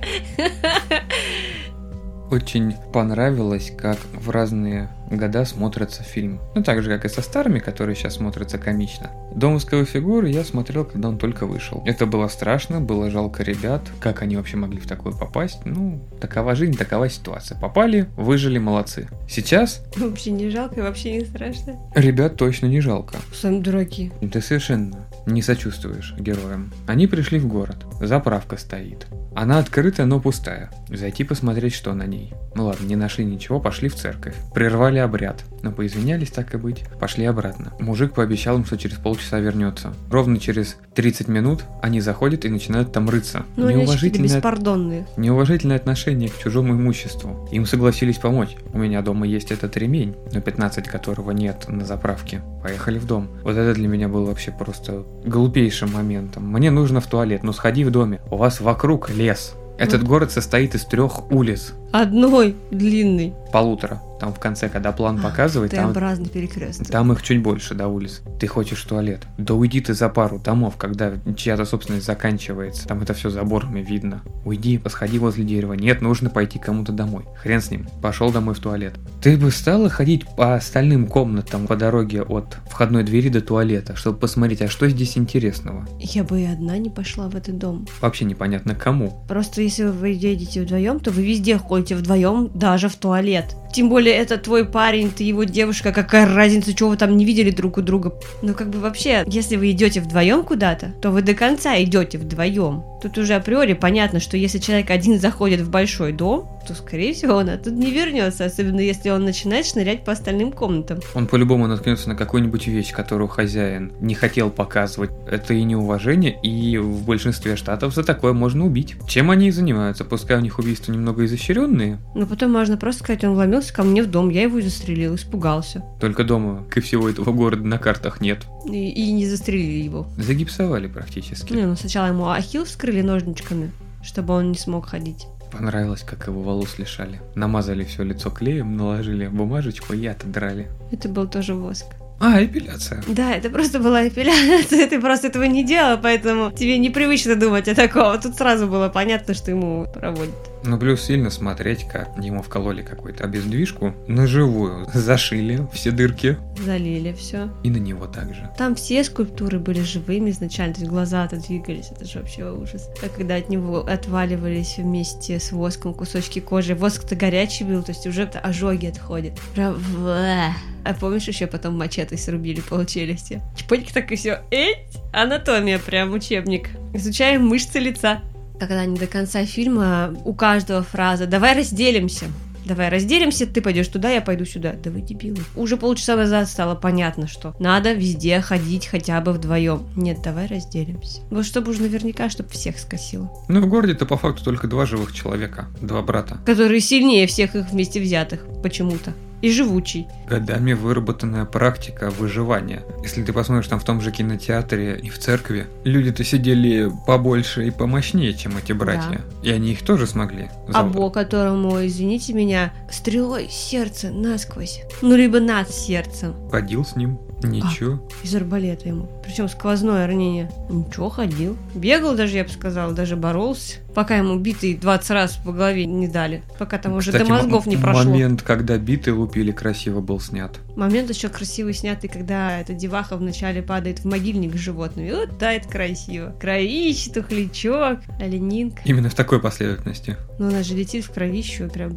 Очень 2.31 2.75
понравилось, 2.93 3.73
как 3.77 3.99
в 4.13 4.31
разные 4.31 4.91
года 5.11 5.45
смотрится 5.45 6.03
фильм. 6.03 6.41
Ну, 6.55 6.63
так 6.63 6.83
же, 6.83 6.91
как 6.91 7.05
и 7.05 7.09
со 7.09 7.23
старыми, 7.23 7.59
которые 7.59 7.97
сейчас 7.97 8.15
смотрятся 8.15 8.59
комично. 8.59 9.11
«Домовского 9.35 9.85
фигуры» 9.85 10.31
я 10.31 10.45
смотрел, 10.45 10.85
когда 10.85 11.09
он 11.09 11.19
только 11.19 11.47
вышел. 11.47 11.83
Это 11.87 12.07
было 12.07 12.29
страшно, 12.29 12.81
было 12.81 13.11
жалко 13.11 13.43
ребят, 13.43 13.83
как 14.01 14.23
они 14.23 14.37
вообще 14.37 14.57
могли 14.57 14.81
в 14.81 14.87
такое 14.87 15.13
попасть. 15.13 15.61
Ну, 15.65 16.01
такова 16.21 16.55
жизнь, 16.55 16.77
такова 16.77 17.09
ситуация. 17.09 17.59
Попали, 17.59 18.07
выжили, 18.17 18.59
молодцы. 18.59 19.09
Сейчас... 19.29 19.85
Вообще 19.97 20.31
не 20.31 20.51
жалко 20.51 20.81
и 20.81 20.83
вообще 20.83 21.13
не 21.13 21.25
страшно. 21.25 21.77
Ребят 21.95 22.37
точно 22.37 22.67
не 22.67 22.81
жалко. 22.81 23.19
Сами 23.35 23.61
дураки. 23.61 24.13
Это 24.21 24.41
совершенно 24.41 25.07
не 25.26 25.42
сочувствуешь 25.42 26.14
героям. 26.18 26.73
Они 26.87 27.06
пришли 27.06 27.38
в 27.38 27.47
город. 27.47 27.85
Заправка 28.00 28.56
стоит. 28.56 29.06
Она 29.35 29.59
открытая, 29.59 30.06
но 30.06 30.18
пустая. 30.18 30.71
Зайти 30.88 31.23
посмотреть, 31.25 31.75
что 31.75 31.92
на 31.92 32.06
ней. 32.06 32.33
Ну 32.54 32.66
ладно, 32.66 32.87
не 32.87 32.97
нашли 32.97 33.25
ничего, 33.25 33.61
пошли 33.61 33.88
в 33.90 33.95
церковь. 33.95 34.35
Прервали 34.54 34.99
обряд. 34.99 35.45
Но 35.62 35.73
поизвинялись, 35.73 36.30
так 36.30 36.54
и 36.54 36.56
быть. 36.56 36.85
Пошли 37.00 37.26
обратно. 37.26 37.73
Мужик 37.78 38.14
пообещал 38.14 38.56
им, 38.56 38.64
что 38.64 38.78
через 38.78 38.97
полчаса 38.97 39.38
вернется. 39.40 39.92
Ровно 40.11 40.38
через 40.38 40.76
30 40.95 41.28
минут 41.28 41.64
они 41.83 42.00
заходят 42.00 42.45
и 42.45 42.49
начинают 42.49 42.92
там 42.92 43.11
рыться. 43.11 43.45
Ну, 43.56 43.68
Неуважительное, 43.68 44.28
беспардонные. 44.37 45.06
неуважительное 45.18 45.76
отношение 45.76 46.30
к 46.30 46.38
чужому 46.38 46.73
имуществу. 46.73 47.47
Им 47.52 47.66
согласились 47.66 48.16
помочь. 48.18 48.56
У 48.73 48.78
меня 48.78 49.02
дома 49.02 49.26
есть 49.26 49.50
этот 49.50 49.76
ремень, 49.76 50.14
на 50.33 50.40
15 50.40 50.88
которого 50.88 51.33
нет 51.33 51.66
на 51.68 51.85
заправке. 51.85 52.40
Поехали 52.62 52.99
в 52.99 53.06
дом. 53.06 53.28
Вот 53.42 53.56
это 53.56 53.75
для 53.75 53.88
меня 53.88 54.09
был 54.09 54.25
вообще 54.25 54.50
просто 54.50 55.04
глупейшим 55.26 55.92
моментом. 55.92 56.50
Мне 56.50 56.71
нужно 56.71 57.00
в 57.00 57.06
туалет, 57.06 57.42
ну 57.42 57.52
сходи 57.52 57.85
в 57.85 57.90
доме. 57.90 58.21
У 58.30 58.37
вас 58.37 58.61
вокруг 58.61 59.11
лес. 59.11 59.54
Этот 59.78 60.04
город 60.04 60.33
состоит 60.33 60.75
из 60.75 60.85
трех 60.85 61.30
улиц. 61.30 61.75
Одной 61.92 62.56
длинный. 62.71 63.35
Полутора. 63.52 64.00
Там 64.18 64.32
в 64.32 64.38
конце, 64.38 64.68
когда 64.68 64.92
план 64.92 65.20
показывает, 65.20 65.73
там, 65.73 65.92
перекресток. 65.92 66.88
там 66.88 67.12
их 67.12 67.23
чуть 67.23 67.42
больше 67.42 67.75
до 67.75 67.88
улиц. 67.88 68.23
Ты 68.40 68.46
хочешь 68.46 68.82
в 68.82 68.88
туалет? 68.88 69.26
Да 69.38 69.54
уйди 69.54 69.80
ты 69.80 69.94
за 69.94 70.08
пару 70.08 70.38
домов, 70.38 70.76
когда 70.76 71.12
чья-то 71.37 71.64
собственность 71.64 72.06
заканчивается. 72.06 72.87
Там 72.87 73.02
это 73.02 73.14
все 73.14 73.30
заборами 73.30 73.80
видно. 73.80 74.23
Уйди, 74.44 74.78
посходи 74.78 75.18
возле 75.18 75.44
дерева. 75.44 75.75
Нет, 75.75 76.00
нужно 76.00 76.30
пойти 76.30 76.58
кому-то 76.58 76.92
домой. 76.92 77.25
Хрен 77.37 77.61
с 77.61 77.70
ним. 77.70 77.87
Пошел 78.02 78.30
домой 78.30 78.54
в 78.54 78.58
туалет. 78.58 78.94
Ты 79.20 79.37
бы 79.37 79.50
стала 79.50 79.88
ходить 79.88 80.26
по 80.37 80.54
остальным 80.54 81.06
комнатам 81.06 81.66
по 81.66 81.76
дороге 81.76 82.23
от 82.23 82.58
входной 82.68 83.02
двери 83.02 83.28
до 83.28 83.40
туалета, 83.40 83.96
чтобы 83.96 84.18
посмотреть, 84.18 84.62
а 84.62 84.68
что 84.68 84.88
здесь 84.88 85.16
интересного? 85.18 85.87
Я 85.99 86.25
бы 86.25 86.40
и 86.40 86.44
одна 86.46 86.78
не 86.78 86.90
пошла 86.90 87.28
в 87.28 87.37
этот 87.37 87.58
дом. 87.58 87.87
Вообще 88.00 88.25
непонятно 88.25 88.75
кому. 88.75 89.25
Просто 89.28 89.62
если 89.62 89.85
вы 89.85 90.08
едете 90.08 90.62
вдвоем, 90.62 91.00
то 91.00 91.11
вы 91.11 91.23
везде 91.23 91.58
ходите 91.58 91.96
вдвоем, 91.96 92.50
даже 92.54 92.88
в 92.88 92.96
туалет. 92.96 93.56
Тем 93.73 93.88
более 93.88 94.06
это 94.11 94.39
твой 94.39 94.65
парень, 94.65 95.11
ты 95.11 95.25
его 95.25 95.45
девушка, 95.45 95.93
какая 95.93 96.33
разница, 96.33 96.75
чего 96.75 96.91
вы 96.91 96.97
там 96.97 97.17
не 97.17 97.25
видели 97.25 97.51
друг 97.51 97.79
у 97.79 97.83
друга. 97.83 98.15
Ну 98.43 98.55
как 98.55 98.71
бы 98.71 98.79
вообще, 98.79 99.25
если 99.27 99.57
вы 99.57 99.71
идете 99.71 100.01
вдвоем 100.01 100.45
куда-то, 100.45 100.93
то 101.01 101.11
вы 101.11 101.23
до 101.23 101.35
конца 101.35 101.81
идете 101.83 102.19
вдвоем. 102.19 102.85
Тут 103.07 103.19
уже 103.19 103.35
априори 103.35 103.75
понятно, 103.75 104.19
что 104.19 104.37
если 104.37 104.59
человек 104.59 104.91
один 104.91 105.21
заходит 105.21 105.61
в 105.61 105.71
большой 105.71 106.13
дом, 106.13 106.49
то 106.67 106.75
скорее 106.75 107.15
всего 107.15 107.35
он 107.35 107.49
оттуда 107.49 107.77
не 107.77 107.93
вернется, 107.93 108.45
особенно 108.45 108.81
если 108.81 109.11
он 109.11 109.25
начинает 109.25 109.65
шнырять 109.65 110.05
по 110.05 110.11
остальным 110.11 110.51
комнатам. 110.51 110.99
Он 111.15 111.29
по-любому 111.29 111.69
наткнется 111.69 112.09
на 112.09 112.17
какую-нибудь 112.17 112.67
вещь, 112.67 112.91
которую 112.91 113.29
хозяин 113.29 113.93
не 114.01 114.15
хотел 114.15 114.51
показывать. 114.51 115.13
Это 115.31 115.55
и 115.55 115.63
неуважение, 115.63 116.37
и 116.43 116.79
в 116.79 117.05
большинстве 117.05 117.55
штатов 117.55 117.95
за 117.95 118.03
такое 118.03 118.33
можно 118.33 118.67
убить. 118.67 118.97
Чем 119.07 119.31
они 119.31 119.49
и 119.49 119.51
занимаются, 119.53 120.05
пускай 120.05 120.37
у 120.39 120.41
них 120.41 120.59
убийства 120.59 120.91
немного 120.91 121.25
изощренные, 121.27 121.99
Но 122.17 122.27
потом 122.27 122.51
можно 122.51 122.77
просто 122.77 123.05
сказать, 123.05 123.23
он 123.23 123.35
вломился 123.35 123.73
ко 123.73 123.85
мне 123.85 124.03
в 124.03 124.11
дом, 124.11 124.31
я 124.31 124.43
его 124.43 124.59
и 124.59 124.63
застрелил, 124.63 125.15
испугался. 125.15 125.85
только 126.01 126.25
дома, 126.25 126.65
как 126.69 126.79
и 126.79 126.81
всего 126.81 127.09
этого 127.09 127.31
города, 127.31 127.63
на 127.63 127.79
картах 127.79 128.21
нет. 128.21 128.39
И, 128.69 128.91
и 128.91 129.13
не 129.13 129.27
застрелили 129.27 129.85
его. 129.85 130.09
Загипсовали 130.17 130.89
практически. 130.89 131.53
Не, 131.53 131.67
ну 131.67 131.77
сначала 131.77 132.09
ему 132.09 132.29
ахилл 132.31 132.65
вскрыли 132.65 132.96
ножничками, 133.03 133.71
чтобы 134.03 134.35
он 134.35 134.50
не 134.53 134.59
смог 134.59 134.87
ходить. 134.87 135.26
Понравилось, 135.53 136.03
как 136.03 136.26
его 136.26 136.43
волос 136.43 136.79
лишали. 136.79 137.21
Намазали 137.35 137.85
все 137.85 138.03
лицо 138.03 138.31
клеем, 138.31 138.76
наложили 138.76 139.29
бумажечку 139.29 139.95
и 139.95 140.07
отодрали. 140.07 140.69
Это 140.91 141.09
был 141.09 141.29
тоже 141.29 141.55
воск. 141.55 141.87
А, 142.18 142.42
эпиляция. 142.42 143.02
Да, 143.06 143.32
это 143.35 143.50
просто 143.50 143.78
была 143.78 144.08
эпиляция, 144.08 144.87
ты 144.88 145.00
просто 145.00 145.26
этого 145.26 145.44
не 145.44 145.64
делал, 145.64 145.99
поэтому 146.02 146.50
тебе 146.50 146.78
непривычно 146.78 147.37
думать 147.37 147.68
о 147.68 147.75
таком. 147.75 148.18
Тут 148.20 148.37
сразу 148.37 148.66
было 148.66 148.88
понятно, 148.88 149.35
что 149.35 149.50
ему 149.50 149.87
проводят. 149.92 150.35
Ну, 150.64 150.78
плюс 150.78 151.02
сильно 151.02 151.30
смотреть, 151.30 151.85
как 151.87 152.08
ему 152.20 152.42
вкололи 152.42 152.82
какую-то 152.82 153.23
обездвижку 153.25 153.94
на 154.08 154.26
живую. 154.26 154.88
Зашили 154.92 155.64
все 155.73 155.92
дырки. 155.92 156.38
Залили 156.64 157.12
все. 157.12 157.50
И 157.62 157.70
на 157.70 157.76
него 157.76 158.06
также. 158.06 158.50
Там 158.58 158.75
все 158.75 159.04
скульптуры 159.04 159.58
были 159.61 159.82
живыми 159.82 160.30
изначально, 160.30 160.75
то 160.75 160.80
есть 160.80 160.90
глаза-то 160.90 161.37
двигались, 161.37 161.90
это 161.94 162.04
же 162.06 162.18
вообще 162.18 162.50
ужас. 162.50 162.88
А 163.04 163.08
когда 163.08 163.37
от 163.37 163.49
него 163.50 163.80
отваливались 163.87 164.78
вместе 164.78 165.38
с 165.38 165.52
воском 165.52 165.94
кусочки 165.94 166.40
кожи, 166.40 166.75
воск-то 166.75 167.14
горячий 167.14 167.64
был, 167.64 167.82
то 167.82 167.92
есть 167.92 168.06
уже 168.06 168.23
ожоги 168.25 168.87
отходят. 168.87 169.35
Прям 169.54 169.75
в- 169.75 170.50
А 170.87 170.94
помнишь, 170.94 171.27
еще 171.27 171.49
потом 171.49 171.77
мачете 171.77 172.16
срубили 172.16 172.61
полчелюсти? 172.61 173.40
Чпоньки 173.57 173.92
так 173.92 174.12
и 174.12 174.16
все. 174.16 174.42
Эть! 174.53 174.96
Анатомия, 175.12 175.81
прям 175.81 176.12
учебник. 176.12 176.70
Изучаем 176.94 177.44
мышцы 177.44 177.81
лица. 177.81 178.20
Когда 178.61 178.85
не 178.85 178.96
до 178.96 179.09
конца 179.09 179.44
фильма, 179.44 180.14
у 180.25 180.33
каждого 180.33 180.85
фраза 180.85 181.27
«давай 181.27 181.59
разделимся». 181.59 182.27
Давай 182.64 182.88
разделимся, 182.88 183.46
ты 183.46 183.62
пойдешь 183.62 183.87
туда, 183.87 184.11
я 184.11 184.20
пойду 184.20 184.44
сюда. 184.44 184.75
Да 184.83 184.90
вы 184.90 185.01
дебилы. 185.01 185.38
Уже 185.55 185.77
полчаса 185.77 186.16
назад 186.16 186.49
стало 186.49 186.75
понятно, 186.75 187.29
что 187.29 187.55
надо 187.61 187.92
везде 187.92 188.40
ходить 188.40 188.87
хотя 188.87 189.20
бы 189.20 189.33
вдвоем. 189.33 189.87
Нет, 189.94 190.18
давай 190.22 190.46
разделимся. 190.49 191.20
Вот 191.31 191.46
чтобы 191.46 191.70
уж 191.70 191.79
наверняка, 191.79 192.29
чтобы 192.29 192.51
всех 192.51 192.79
скосило. 192.79 193.31
Ну, 193.49 193.61
в 193.61 193.68
городе-то 193.68 194.05
по 194.05 194.16
факту 194.16 194.44
только 194.44 194.66
два 194.66 194.85
живых 194.85 195.12
человека. 195.12 195.68
Два 195.81 196.03
брата. 196.03 196.38
Которые 196.44 196.81
сильнее 196.81 197.29
всех 197.29 197.55
их 197.55 197.70
вместе 197.70 198.01
взятых, 198.01 198.44
почему-то. 198.64 199.12
И 199.42 199.51
живучий. 199.51 200.09
Годами 200.29 200.72
выработанная 200.72 201.44
практика 201.44 202.11
выживания. 202.11 202.83
Если 203.03 203.22
ты 203.22 203.33
посмотришь 203.33 203.68
там 203.68 203.79
в 203.79 203.85
том 203.85 204.01
же 204.01 204.11
кинотеатре 204.11 204.99
и 204.99 205.09
в 205.09 205.18
церкви, 205.18 205.66
люди-то 205.85 206.25
сидели 206.25 206.90
побольше 207.07 207.66
и 207.66 207.70
помощнее, 207.70 208.35
чем 208.35 208.57
эти 208.57 208.72
братья. 208.72 209.20
И 209.42 209.51
они 209.51 209.72
их 209.72 209.83
тоже 209.83 210.07
смогли. 210.07 210.49
А 210.68 210.72
забрать. 210.72 210.96
Бог, 210.96 211.14
которому, 211.14 211.85
извините 211.85 212.33
меня, 212.33 212.72
стрелой 212.90 213.49
сердце 213.51 214.11
насквозь. 214.11 214.83
Ну, 215.03 215.16
либо 215.16 215.40
над 215.40 215.70
сердцем. 215.70 216.35
Ходил 216.51 216.85
с 216.85 216.96
ним. 216.96 217.18
Ничего. 217.46 218.09
Из 218.22 218.35
арбалета 218.35 218.88
ему. 218.88 219.09
Причем 219.24 219.48
сквозное 219.48 220.06
ранение. 220.06 220.50
Ничего, 220.68 221.09
ходил. 221.09 221.56
Бегал 221.74 222.14
даже, 222.14 222.37
я 222.37 222.44
бы 222.44 222.50
сказала, 222.50 222.92
даже 222.92 223.16
боролся. 223.16 223.78
Пока 223.94 224.16
ему 224.16 224.37
битый 224.37 224.74
20 224.74 225.11
раз 225.11 225.37
по 225.37 225.52
голове 225.52 225.87
не 225.87 226.06
дали. 226.06 226.42
Пока 226.59 226.78
там 226.78 226.92
уже 226.94 227.12
Кстати, 227.12 227.26
до 227.26 227.35
мозгов 227.35 227.66
не 227.66 227.76
прошло. 227.76 228.04
момент, 228.04 228.42
когда 228.42 228.76
биты 228.76 229.12
лупили, 229.12 229.52
красиво 229.52 230.00
был 230.00 230.20
снят. 230.20 230.59
Момент 230.76 231.09
еще 231.09 231.30
красивый 231.30 231.72
снятый, 231.72 232.11
когда 232.11 232.61
эта 232.61 232.74
деваха 232.74 233.16
вначале 233.16 233.62
падает 233.62 234.00
в 234.00 234.04
могильник 234.04 234.54
с 234.54 234.59
животными. 234.59 235.12
Вот 235.12 235.38
да, 235.38 235.52
это 235.52 235.68
красиво. 235.68 236.35
Кровище, 236.38 237.11
тухлячок, 237.11 238.00
оленинка. 238.20 238.82
Именно 238.85 239.09
в 239.09 239.14
такой 239.14 239.40
последовательности. 239.40 240.16
Ну, 240.38 240.48
она 240.48 240.62
же 240.62 240.74
летит 240.74 241.04
в 241.04 241.12
кровищу, 241.12 241.70
прям... 241.70 241.96